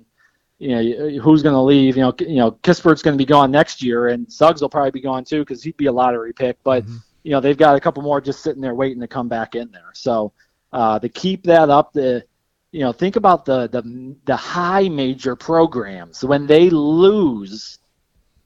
you 0.59 0.69
know, 0.69 1.21
who's 1.21 1.43
going 1.43 1.55
to 1.55 1.61
leave? 1.61 1.97
You 1.97 2.03
know, 2.03 2.15
you 2.21 2.37
know, 2.37 2.53
Kispert's 2.53 3.03
going 3.03 3.15
to 3.15 3.19
be 3.19 3.27
gone 3.27 3.51
next 3.51 3.83
year, 3.83 4.09
and 4.09 4.31
Suggs 4.31 4.63
will 4.63 4.69
probably 4.69 4.93
be 4.93 5.01
gone 5.01 5.25
too 5.25 5.41
because 5.41 5.63
he'd 5.63 5.77
be 5.77 5.87
a 5.87 5.93
lottery 5.93 6.33
pick. 6.33 6.57
But 6.63 6.85
mm-hmm. 6.85 6.97
you 7.25 7.33
know, 7.33 7.41
they've 7.41 7.57
got 7.57 7.75
a 7.75 7.81
couple 7.81 8.03
more 8.03 8.21
just 8.21 8.45
sitting 8.45 8.63
there 8.63 8.75
waiting 8.75 9.01
to 9.01 9.09
come 9.09 9.29
back 9.29 9.57
in 9.57 9.73
there. 9.73 9.91
So 9.95 10.33
uh, 10.73 11.01
to 11.01 11.09
keep 11.09 11.43
that 11.45 11.69
up, 11.69 11.93
the 11.93 12.25
you 12.71 12.81
know, 12.81 12.93
think 12.93 13.17
about 13.17 13.45
the 13.45 13.69
the 13.69 14.15
the 14.25 14.37
high 14.37 14.89
major 14.89 15.35
programs 15.35 16.25
when 16.25 16.47
they 16.47 16.71
lose 16.71 17.79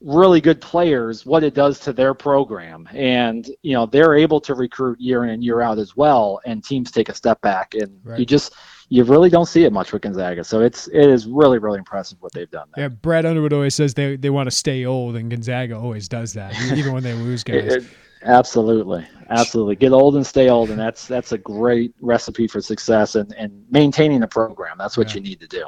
really 0.01 0.41
good 0.41 0.61
players, 0.61 1.25
what 1.25 1.43
it 1.43 1.55
does 1.55 1.79
to 1.81 1.93
their 1.93 2.15
program, 2.15 2.89
and 2.93 3.51
you 3.63 3.75
know, 3.75 3.87
they're 3.87 4.15
able 4.15 4.41
to 4.41 4.55
recruit 4.55 5.01
year 5.01 5.25
in 5.25 5.31
and 5.31 5.45
year 5.45 5.61
out 5.61 5.79
as 5.79 5.97
well, 5.97 6.41
and 6.45 6.65
teams 6.65 6.91
take 6.91 7.09
a 7.09 7.15
step 7.15 7.41
back, 7.41 7.75
and 7.75 8.01
right. 8.05 8.19
you 8.19 8.27
just 8.27 8.55
you 8.89 9.05
really 9.05 9.31
don't 9.31 9.47
see 9.47 9.65
it 9.65 9.73
much 9.73 9.93
with 9.93 10.03
Gonzaga. 10.03 10.45
So 10.45 10.61
it's 10.61 10.89
it 10.89 11.09
is 11.09 11.27
really 11.27 11.59
really 11.59 11.79
impressive 11.79 12.19
what 12.21 12.33
they've 12.33 12.51
done. 12.51 12.69
There. 12.75 12.85
Yeah, 12.85 12.89
Brad 12.89 13.27
Underwood 13.27 13.53
always 13.53 13.75
says 13.75 13.95
they 13.95 14.17
they 14.17 14.31
want 14.31 14.47
to 14.47 14.55
stay 14.55 14.85
old, 14.85 15.17
and 15.17 15.31
Gonzaga 15.31 15.77
always 15.77 16.09
does 16.09 16.33
that, 16.35 16.55
even 16.73 16.93
when 16.93 17.03
they 17.03 17.15
lose 17.15 17.43
guys. 17.45 17.65
it, 17.65 17.83
it, 17.83 17.85
absolutely, 18.23 19.07
absolutely. 19.31 19.77
Get 19.77 19.93
old 19.93 20.17
and 20.17 20.27
stay 20.27 20.49
old, 20.49 20.71
and 20.71 20.79
that's 20.79 21.07
that's 21.07 21.33
a 21.33 21.39
great 21.39 21.95
recipe 22.01 22.47
for 22.47 22.61
success 22.61 23.15
and 23.15 23.33
and 23.35 23.65
maintaining 23.71 24.21
the 24.21 24.29
program. 24.29 24.77
That's 24.79 24.97
what 24.97 25.11
yeah. 25.11 25.17
you 25.17 25.21
need 25.23 25.41
to 25.41 25.49
do. 25.49 25.67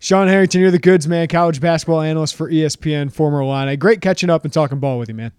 Sean 0.00 0.28
Harrington, 0.28 0.60
you're 0.60 0.70
the 0.70 0.78
goods 0.78 1.08
man, 1.08 1.26
college 1.26 1.60
basketball 1.60 2.02
analyst 2.02 2.36
for 2.36 2.50
ESPN, 2.50 3.12
former 3.12 3.40
Illini. 3.40 3.76
Great 3.76 4.00
catching 4.00 4.30
up 4.30 4.44
and 4.44 4.52
talking 4.52 4.78
ball 4.78 4.98
with 4.98 5.08
you, 5.08 5.14
man. 5.14 5.32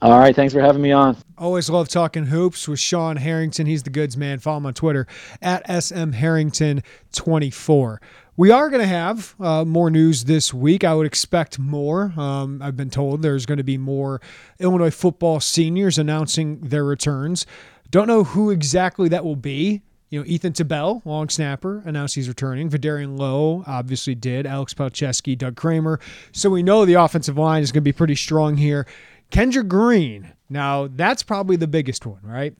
All 0.00 0.18
right. 0.18 0.34
Thanks 0.34 0.54
for 0.54 0.60
having 0.60 0.82
me 0.82 0.92
on. 0.92 1.16
Always 1.36 1.68
love 1.68 1.88
talking 1.88 2.26
hoops 2.26 2.66
with 2.66 2.80
Sean 2.80 3.16
Harrington. 3.16 3.66
He's 3.66 3.82
the 3.82 3.90
goods 3.90 4.16
man. 4.16 4.38
Follow 4.38 4.58
him 4.58 4.66
on 4.66 4.74
Twitter 4.74 5.06
at 5.40 5.66
smharrington24. 5.66 7.98
We 8.34 8.50
are 8.50 8.70
going 8.70 8.80
to 8.80 8.88
have 8.88 9.34
uh, 9.38 9.64
more 9.66 9.90
news 9.90 10.24
this 10.24 10.54
week. 10.54 10.84
I 10.84 10.94
would 10.94 11.06
expect 11.06 11.58
more. 11.58 12.14
Um, 12.16 12.62
I've 12.62 12.76
been 12.76 12.88
told 12.88 13.20
there's 13.20 13.44
going 13.44 13.58
to 13.58 13.64
be 13.64 13.76
more 13.76 14.22
Illinois 14.58 14.90
football 14.90 15.38
seniors 15.38 15.98
announcing 15.98 16.60
their 16.60 16.84
returns. 16.84 17.44
Don't 17.90 18.08
know 18.08 18.24
who 18.24 18.50
exactly 18.50 19.10
that 19.10 19.24
will 19.24 19.36
be. 19.36 19.82
You 20.08 20.20
know, 20.20 20.26
Ethan 20.26 20.52
Tabel, 20.52 21.00
long 21.06 21.28
snapper, 21.28 21.82
announced 21.86 22.14
he's 22.14 22.28
returning. 22.28 22.68
Vederian 22.68 23.18
Lowe 23.18 23.64
obviously 23.66 24.14
did. 24.14 24.46
Alex 24.46 24.74
Palczewski, 24.74 25.36
Doug 25.36 25.56
Kramer. 25.56 26.00
So 26.32 26.50
we 26.50 26.62
know 26.62 26.84
the 26.84 26.94
offensive 26.94 27.38
line 27.38 27.62
is 27.62 27.72
going 27.72 27.82
to 27.82 27.84
be 27.84 27.92
pretty 27.92 28.14
strong 28.14 28.56
here. 28.56 28.86
Kendrick 29.32 29.66
Green. 29.66 30.30
Now, 30.50 30.88
that's 30.88 31.22
probably 31.22 31.56
the 31.56 31.66
biggest 31.66 32.04
one, 32.04 32.20
right? 32.22 32.54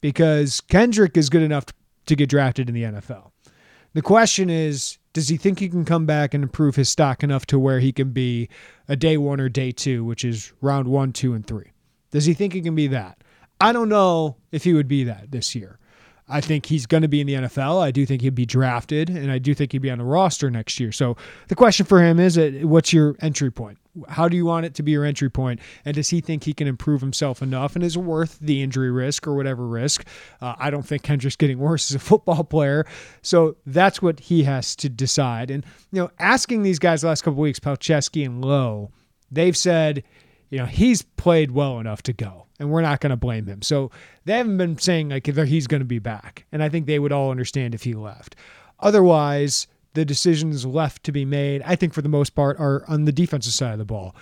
Because 0.00 0.60
Kendrick 0.62 1.16
is 1.16 1.28
good 1.28 1.42
enough 1.42 1.66
to 2.06 2.16
get 2.16 2.30
drafted 2.30 2.68
in 2.68 2.74
the 2.74 2.82
NFL. 2.82 3.30
The 3.92 4.02
question 4.02 4.50
is, 4.50 4.98
does 5.12 5.28
he 5.28 5.36
think 5.36 5.60
he 5.60 5.68
can 5.68 5.84
come 5.84 6.06
back 6.06 6.34
and 6.34 6.42
improve 6.42 6.76
his 6.76 6.88
stock 6.88 7.22
enough 7.22 7.46
to 7.46 7.58
where 7.58 7.78
he 7.78 7.92
can 7.92 8.10
be 8.10 8.48
a 8.88 8.96
day 8.96 9.18
one 9.18 9.38
or 9.38 9.48
day 9.48 9.70
two, 9.70 10.02
which 10.04 10.24
is 10.24 10.52
round 10.60 10.88
one, 10.88 11.12
two, 11.12 11.34
and 11.34 11.46
three? 11.46 11.70
Does 12.10 12.24
he 12.24 12.34
think 12.34 12.54
he 12.54 12.62
can 12.62 12.74
be 12.74 12.86
that? 12.88 13.22
I 13.60 13.72
don't 13.72 13.88
know 13.88 14.36
if 14.50 14.64
he 14.64 14.72
would 14.72 14.88
be 14.88 15.04
that 15.04 15.30
this 15.30 15.54
year. 15.54 15.78
I 16.26 16.40
think 16.40 16.66
he's 16.66 16.86
going 16.86 17.02
to 17.02 17.08
be 17.08 17.20
in 17.20 17.26
the 17.26 17.34
NFL. 17.34 17.82
I 17.82 17.90
do 17.90 18.06
think 18.06 18.22
he'd 18.22 18.34
be 18.34 18.46
drafted, 18.46 19.10
and 19.10 19.30
I 19.30 19.38
do 19.38 19.54
think 19.54 19.72
he'd 19.72 19.82
be 19.82 19.90
on 19.90 19.98
the 19.98 20.04
roster 20.04 20.50
next 20.50 20.80
year. 20.80 20.90
So 20.90 21.18
the 21.48 21.54
question 21.54 21.84
for 21.84 22.02
him 22.02 22.18
is, 22.18 22.38
uh, 22.38 22.50
what's 22.62 22.94
your 22.94 23.14
entry 23.20 23.50
point? 23.50 23.78
How 24.08 24.28
do 24.28 24.36
you 24.36 24.44
want 24.44 24.66
it 24.66 24.74
to 24.74 24.82
be 24.82 24.92
your 24.92 25.04
entry 25.04 25.30
point? 25.30 25.60
And 25.84 25.94
does 25.94 26.10
he 26.10 26.20
think 26.20 26.44
he 26.44 26.52
can 26.52 26.66
improve 26.66 27.00
himself 27.00 27.42
enough 27.42 27.74
and 27.74 27.84
is 27.84 27.96
worth 27.96 28.38
the 28.40 28.62
injury 28.62 28.90
risk 28.90 29.26
or 29.26 29.34
whatever 29.34 29.66
risk? 29.66 30.04
Uh, 30.40 30.54
I 30.58 30.70
don't 30.70 30.86
think 30.86 31.02
Kendrick's 31.02 31.36
getting 31.36 31.58
worse 31.60 31.90
as 31.90 31.94
a 31.94 32.00
football 32.00 32.44
player. 32.44 32.86
So 33.22 33.56
that's 33.66 34.02
what 34.02 34.20
he 34.20 34.44
has 34.44 34.74
to 34.76 34.88
decide. 34.88 35.50
And, 35.50 35.64
you 35.92 36.02
know, 36.02 36.10
asking 36.18 36.62
these 36.62 36.78
guys 36.78 37.02
the 37.02 37.08
last 37.08 37.22
couple 37.22 37.40
weeks, 37.40 37.60
Palczewski 37.60 38.24
and 38.24 38.44
Lowe, 38.44 38.90
they've 39.30 39.56
said, 39.56 40.02
you 40.50 40.58
know, 40.58 40.66
he's 40.66 41.02
played 41.02 41.50
well 41.50 41.78
enough 41.80 42.02
to 42.02 42.12
go 42.12 42.46
and 42.58 42.70
we're 42.70 42.82
not 42.82 43.00
going 43.00 43.10
to 43.10 43.16
blame 43.16 43.46
him. 43.46 43.62
So 43.62 43.90
they 44.24 44.36
haven't 44.36 44.56
been 44.56 44.78
saying 44.78 45.10
like 45.10 45.26
he's 45.26 45.66
going 45.66 45.80
to 45.80 45.86
be 45.86 45.98
back. 45.98 46.46
And 46.52 46.62
I 46.62 46.68
think 46.68 46.86
they 46.86 46.98
would 46.98 47.12
all 47.12 47.30
understand 47.30 47.74
if 47.74 47.82
he 47.82 47.94
left. 47.94 48.36
Otherwise, 48.80 49.66
the 49.94 50.04
decisions 50.04 50.66
left 50.66 51.04
to 51.04 51.12
be 51.12 51.24
made, 51.24 51.62
I 51.64 51.76
think 51.76 51.94
for 51.94 52.02
the 52.02 52.08
most 52.08 52.30
part, 52.30 52.58
are 52.60 52.84
on 52.88 53.04
the 53.04 53.12
defensive 53.12 53.52
side 53.52 53.72
of 53.72 53.78
the 53.78 53.84
ball. 53.84 54.14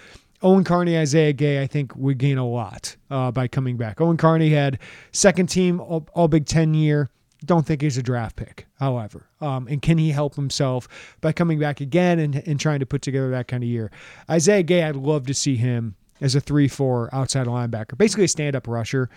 Owen 0.42 0.64
Carney, 0.64 0.98
Isaiah 0.98 1.32
Gay, 1.32 1.62
I 1.62 1.66
think 1.66 1.94
would 1.94 2.18
gain 2.18 2.36
a 2.36 2.46
lot 2.46 2.96
uh, 3.10 3.30
by 3.30 3.48
coming 3.48 3.76
back. 3.76 4.00
Owen 4.00 4.16
Carney 4.16 4.50
had 4.50 4.78
second 5.12 5.48
team 5.48 5.80
all, 5.80 6.06
all, 6.14 6.28
Big 6.28 6.46
Ten 6.46 6.74
year. 6.74 7.10
Don't 7.44 7.66
think 7.66 7.82
he's 7.82 7.96
a 7.96 8.02
draft 8.02 8.36
pick, 8.36 8.66
however. 8.78 9.28
Um, 9.40 9.66
and 9.68 9.80
can 9.80 9.98
he 9.98 10.10
help 10.10 10.34
himself 10.34 10.88
by 11.20 11.32
coming 11.32 11.58
back 11.58 11.80
again 11.80 12.18
and, 12.18 12.36
and 12.46 12.58
trying 12.58 12.80
to 12.80 12.86
put 12.86 13.02
together 13.02 13.30
that 13.30 13.48
kind 13.48 13.62
of 13.62 13.68
year? 13.68 13.90
Isaiah 14.30 14.62
Gay, 14.62 14.82
I'd 14.82 14.96
love 14.96 15.26
to 15.26 15.34
see 15.34 15.56
him 15.56 15.96
as 16.20 16.36
a 16.36 16.40
3 16.40 16.68
4 16.68 17.10
outside 17.12 17.46
linebacker, 17.46 17.98
basically 17.98 18.24
a 18.24 18.28
stand 18.28 18.56
up 18.56 18.68
rusher. 18.68 19.10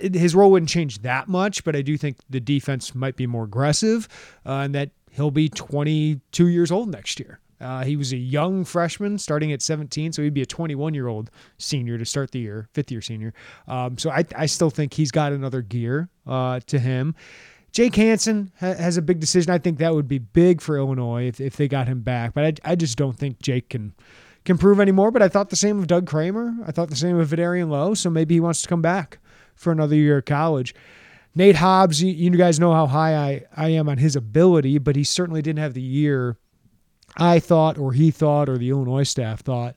His 0.00 0.34
role 0.34 0.50
wouldn't 0.50 0.68
change 0.68 1.02
that 1.02 1.28
much, 1.28 1.64
but 1.64 1.76
I 1.76 1.82
do 1.82 1.96
think 1.96 2.18
the 2.28 2.40
defense 2.40 2.94
might 2.94 3.16
be 3.16 3.26
more 3.26 3.44
aggressive 3.44 4.08
uh, 4.44 4.64
and 4.64 4.74
that 4.74 4.90
he'll 5.10 5.30
be 5.30 5.48
22 5.48 6.48
years 6.48 6.70
old 6.70 6.90
next 6.90 7.20
year. 7.20 7.40
Uh, 7.60 7.84
he 7.84 7.96
was 7.96 8.12
a 8.12 8.16
young 8.16 8.64
freshman 8.64 9.18
starting 9.18 9.52
at 9.52 9.60
17, 9.60 10.12
so 10.12 10.22
he'd 10.22 10.34
be 10.34 10.42
a 10.42 10.46
21 10.46 10.94
year 10.94 11.08
old 11.08 11.30
senior 11.58 11.98
to 11.98 12.04
start 12.04 12.30
the 12.30 12.38
year, 12.38 12.68
fifth 12.72 12.90
year 12.90 13.00
senior. 13.00 13.34
Um, 13.66 13.98
so 13.98 14.10
I, 14.10 14.24
I 14.36 14.46
still 14.46 14.70
think 14.70 14.94
he's 14.94 15.10
got 15.10 15.32
another 15.32 15.62
gear 15.62 16.08
uh, 16.26 16.60
to 16.66 16.78
him. 16.78 17.14
Jake 17.72 17.96
Hansen 17.96 18.52
ha- 18.60 18.74
has 18.74 18.96
a 18.96 19.02
big 19.02 19.20
decision. 19.20 19.50
I 19.50 19.58
think 19.58 19.78
that 19.78 19.94
would 19.94 20.08
be 20.08 20.18
big 20.18 20.60
for 20.60 20.78
Illinois 20.78 21.26
if, 21.26 21.40
if 21.40 21.56
they 21.56 21.68
got 21.68 21.88
him 21.88 22.00
back, 22.00 22.32
but 22.32 22.44
I, 22.44 22.72
I 22.72 22.74
just 22.76 22.96
don't 22.96 23.16
think 23.16 23.40
Jake 23.42 23.70
can 23.70 23.94
can 24.44 24.56
prove 24.56 24.80
anymore. 24.80 25.10
But 25.10 25.22
I 25.22 25.28
thought 25.28 25.50
the 25.50 25.56
same 25.56 25.78
of 25.78 25.86
Doug 25.86 26.06
Kramer. 26.06 26.54
I 26.66 26.72
thought 26.72 26.90
the 26.90 26.96
same 26.96 27.18
of 27.18 27.28
Vederian 27.28 27.68
Lowe. 27.68 27.94
So 27.94 28.08
maybe 28.08 28.34
he 28.34 28.40
wants 28.40 28.62
to 28.62 28.68
come 28.68 28.80
back 28.80 29.18
for 29.54 29.72
another 29.72 29.96
year 29.96 30.18
of 30.18 30.24
college. 30.24 30.74
Nate 31.38 31.54
Hobbs, 31.54 32.02
you, 32.02 32.30
guys 32.30 32.58
know 32.58 32.72
how 32.72 32.88
high 32.88 33.14
I, 33.14 33.44
I 33.56 33.68
am 33.68 33.88
on 33.88 33.98
his 33.98 34.16
ability, 34.16 34.78
but 34.78 34.96
he 34.96 35.04
certainly 35.04 35.40
didn't 35.40 35.60
have 35.60 35.72
the 35.72 35.80
year 35.80 36.36
I 37.16 37.38
thought, 37.38 37.78
or 37.78 37.92
he 37.92 38.10
thought, 38.10 38.48
or 38.48 38.58
the 38.58 38.70
Illinois 38.70 39.04
staff 39.04 39.42
thought 39.42 39.76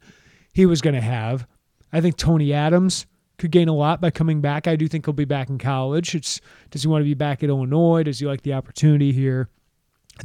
he 0.53 0.65
was 0.65 0.81
going 0.81 0.95
to 0.95 1.01
have. 1.01 1.45
I 1.93 2.01
think 2.01 2.17
Tony 2.17 2.51
Adams 2.51 3.05
could 3.37 3.51
gain 3.51 3.67
a 3.67 3.75
lot 3.75 4.01
by 4.01 4.09
coming 4.09 4.41
back. 4.41 4.67
I 4.67 4.75
do 4.75 4.87
think 4.87 5.05
he'll 5.05 5.13
be 5.13 5.23
back 5.23 5.49
in 5.49 5.59
college. 5.59 6.15
It's 6.15 6.41
does 6.71 6.81
he 6.81 6.87
want 6.87 7.01
to 7.01 7.05
be 7.05 7.13
back 7.13 7.43
at 7.43 7.49
Illinois? 7.49 8.01
Does 8.01 8.17
he 8.17 8.25
like 8.25 8.41
the 8.41 8.53
opportunity 8.53 9.11
here? 9.11 9.47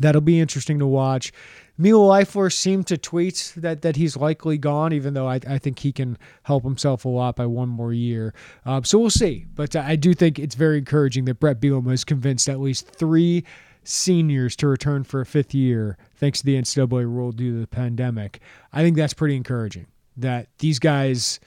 That'll 0.01 0.21
be 0.21 0.41
interesting 0.41 0.79
to 0.81 0.87
watch. 0.87 1.33
Milo 1.79 2.09
Eifler 2.11 2.53
seemed 2.53 2.87
to 2.87 2.97
tweet 2.97 3.53
that 3.57 3.83
that 3.83 3.97
he's 3.97 4.17
likely 4.17 4.57
gone, 4.57 4.93
even 4.93 5.15
though 5.15 5.29
I, 5.29 5.41
I 5.47 5.59
think 5.59 5.79
he 5.81 5.93
can 5.93 6.17
help 6.43 6.65
himself 6.65 7.05
a 7.05 7.09
lot 7.09 7.37
by 7.37 7.47
one 7.47 7.69
more 7.69 7.93
year. 7.93 8.35
Um, 8.65 8.85
so 8.85 8.99
we'll 8.99 9.11
see. 9.11 9.47
But 9.55 9.77
I 9.77 9.97
do 9.97 10.15
think 10.15 10.39
it's 10.39 10.55
very 10.55 10.79
encouraging 10.79 11.27
that 11.27 11.39
Brett 11.39 11.61
Bielema 11.61 11.93
is 11.93 12.05
convinced 12.05 12.49
at 12.49 12.61
least 12.61 12.89
three 12.89 13.45
seniors 13.85 14.57
to 14.57 14.67
return 14.67 15.05
for 15.05 15.21
a 15.21 15.27
fifth 15.27 15.55
year 15.55 15.97
thanks 16.17 16.41
to 16.41 16.47
the 16.47 16.57
NCAA 16.57 17.05
rule 17.05 17.31
due 17.31 17.53
to 17.53 17.61
the 17.61 17.67
pandemic. 17.67 18.41
I 18.73 18.83
think 18.83 18.97
that's 18.97 19.15
pretty 19.15 19.37
encouraging 19.37 19.87
that 20.17 20.49
these 20.59 20.79
guys 20.79 21.39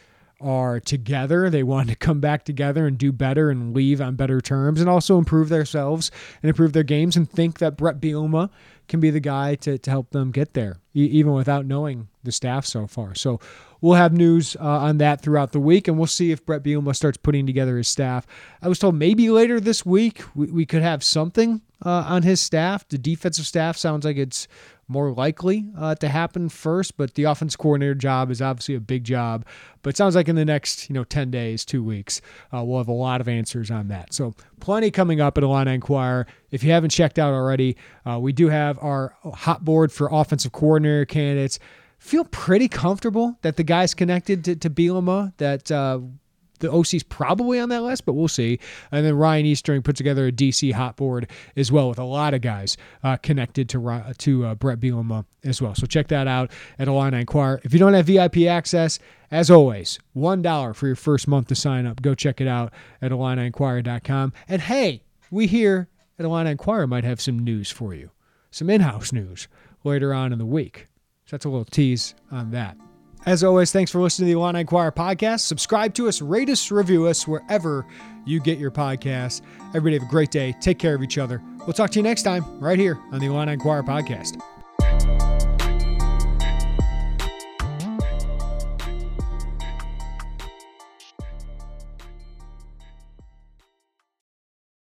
are 0.41 0.79
together. 0.79 1.49
They 1.49 1.63
want 1.63 1.89
to 1.89 1.95
come 1.95 2.19
back 2.19 2.45
together 2.45 2.87
and 2.87 2.97
do 2.97 3.11
better 3.11 3.49
and 3.49 3.73
leave 3.73 4.01
on 4.01 4.15
better 4.15 4.41
terms 4.41 4.79
and 4.79 4.89
also 4.89 5.17
improve 5.17 5.49
themselves 5.49 6.11
and 6.41 6.49
improve 6.49 6.73
their 6.73 6.83
games 6.83 7.15
and 7.15 7.29
think 7.29 7.59
that 7.59 7.77
Brett 7.77 7.99
Bielema 7.99 8.49
can 8.87 8.99
be 8.99 9.09
the 9.09 9.19
guy 9.19 9.55
to, 9.55 9.77
to 9.77 9.89
help 9.89 10.09
them 10.09 10.31
get 10.31 10.53
there, 10.53 10.77
even 10.93 11.33
without 11.33 11.65
knowing 11.65 12.07
the 12.23 12.31
staff 12.31 12.65
so 12.65 12.87
far. 12.87 13.13
So 13.15 13.39
we'll 13.81 13.93
have 13.93 14.13
news 14.13 14.55
uh, 14.59 14.63
on 14.63 14.97
that 14.97 15.21
throughout 15.21 15.51
the 15.51 15.59
week, 15.59 15.87
and 15.87 15.97
we'll 15.97 16.07
see 16.07 16.31
if 16.31 16.45
Brett 16.45 16.63
Bielema 16.63 16.95
starts 16.95 17.17
putting 17.17 17.45
together 17.45 17.77
his 17.77 17.87
staff. 17.87 18.25
I 18.61 18.67
was 18.67 18.79
told 18.79 18.95
maybe 18.95 19.29
later 19.29 19.59
this 19.59 19.85
week 19.85 20.23
we, 20.35 20.47
we 20.47 20.65
could 20.65 20.81
have 20.81 21.03
something 21.03 21.61
uh, 21.85 22.05
on 22.07 22.23
his 22.23 22.41
staff. 22.41 22.87
The 22.87 22.97
defensive 22.97 23.45
staff 23.45 23.77
sounds 23.77 24.05
like 24.05 24.17
it's 24.17 24.47
more 24.89 25.11
likely 25.11 25.65
uh, 25.77 25.95
to 25.95 26.09
happen 26.09 26.49
first, 26.49 26.97
but 26.97 27.13
the 27.13 27.23
offense 27.23 27.55
coordinator 27.55 27.93
job 27.93 28.31
is 28.31 28.41
obviously 28.41 28.75
a 28.75 28.79
big 28.79 29.03
job. 29.03 29.45
But 29.83 29.91
it 29.91 29.97
sounds 29.97 30.15
like 30.15 30.27
in 30.27 30.35
the 30.35 30.43
next, 30.43 30.89
you 30.89 30.93
know, 30.95 31.03
10 31.03 31.29
days, 31.31 31.63
two 31.63 31.83
weeks, 31.83 32.21
uh, 32.51 32.63
we'll 32.63 32.79
have 32.79 32.87
a 32.87 32.91
lot 32.93 33.21
of 33.21 33.27
answers 33.27 33.69
on 33.69 33.87
that. 33.89 34.13
So 34.13 34.33
plenty 34.59 34.89
coming 34.91 35.21
up 35.21 35.37
at 35.37 35.43
Illini 35.43 35.75
Inquirer. 35.75 36.25
If 36.51 36.63
you 36.63 36.71
haven't 36.71 36.89
checked 36.89 37.19
out 37.19 37.33
already, 37.33 37.77
uh, 38.05 38.19
we 38.19 38.33
do 38.33 38.49
have 38.49 38.79
our 38.79 39.15
hot 39.23 39.63
board 39.63 39.91
for 39.91 40.09
offensive 40.11 40.51
coordinator 40.51 41.05
candidates. 41.05 41.59
Feel 41.99 42.25
pretty 42.25 42.67
comfortable 42.67 43.37
that 43.43 43.57
the 43.57 43.63
guys 43.63 43.93
connected 43.93 44.43
to, 44.45 44.55
to 44.55 44.69
Bielema, 44.69 45.33
that 45.37 45.71
uh, 45.71 45.99
the 46.59 46.71
OC's 46.71 47.03
probably 47.03 47.59
on 47.59 47.69
that 47.69 47.83
list, 47.83 48.05
but 48.05 48.13
we'll 48.13 48.27
see. 48.27 48.59
And 48.91 49.05
then 49.05 49.15
Ryan 49.15 49.45
Eastering 49.45 49.81
put 49.81 49.95
together 49.95 50.27
a 50.27 50.31
DC 50.31 50.73
hot 50.73 50.95
board 50.95 51.29
as 51.55 51.71
well 51.71 51.89
with 51.89 51.99
a 51.99 52.03
lot 52.03 52.33
of 52.33 52.41
guys 52.41 52.77
uh, 53.03 53.17
connected 53.17 53.69
to 53.69 54.13
to 54.17 54.45
uh, 54.45 54.55
Bret 54.55 54.79
Bielema 54.79 55.25
as 55.43 55.61
well. 55.61 55.75
So 55.75 55.85
check 55.85 56.07
that 56.09 56.27
out 56.27 56.51
at 56.77 56.87
Illini 56.87 57.21
Inquirer. 57.21 57.61
If 57.63 57.73
you 57.73 57.79
don't 57.79 57.93
have 57.93 58.05
VIP 58.05 58.39
access, 58.47 58.99
as 59.31 59.49
always, 59.49 59.99
$1 60.15 60.75
for 60.75 60.87
your 60.87 60.95
first 60.95 61.27
month 61.27 61.47
to 61.47 61.55
sign 61.55 61.85
up. 61.85 62.01
Go 62.01 62.15
check 62.15 62.41
it 62.41 62.47
out 62.47 62.73
at 63.01 63.11
IlliniInquirer.com. 63.11 64.33
And 64.47 64.61
hey, 64.61 65.03
we 65.31 65.47
here 65.47 65.87
at 66.17 66.25
Illini 66.25 66.51
Inquirer 66.51 66.87
might 66.87 67.03
have 67.03 67.21
some 67.21 67.39
news 67.39 67.71
for 67.71 67.93
you, 67.93 68.11
some 68.51 68.69
in-house 68.69 69.11
news 69.11 69.47
later 69.83 70.13
on 70.13 70.33
in 70.33 70.39
the 70.39 70.45
week. 70.45 70.87
So 71.25 71.35
that's 71.35 71.45
a 71.45 71.49
little 71.49 71.65
tease 71.65 72.15
on 72.31 72.51
that. 72.51 72.75
As 73.25 73.43
always, 73.43 73.71
thanks 73.71 73.91
for 73.91 74.01
listening 74.01 74.29
to 74.29 74.33
the 74.33 74.39
Illini 74.39 74.61
Inquirer 74.61 74.91
podcast. 74.91 75.41
Subscribe 75.41 75.93
to 75.95 76.07
us, 76.07 76.21
rate 76.21 76.49
us, 76.49 76.71
review 76.71 77.05
us 77.07 77.27
wherever 77.27 77.85
you 78.25 78.39
get 78.39 78.57
your 78.57 78.71
podcasts. 78.71 79.41
Everybody 79.69 79.99
have 79.99 80.07
a 80.07 80.11
great 80.11 80.31
day. 80.31 80.55
Take 80.61 80.79
care 80.79 80.95
of 80.95 81.03
each 81.03 81.17
other. 81.17 81.41
We'll 81.59 81.73
talk 81.73 81.91
to 81.91 81.99
you 81.99 82.03
next 82.03 82.23
time 82.23 82.59
right 82.59 82.79
here 82.79 82.97
on 83.11 83.19
the 83.19 83.25
Illini 83.27 83.53
Inquirer 83.53 83.83
podcast. 83.83 84.41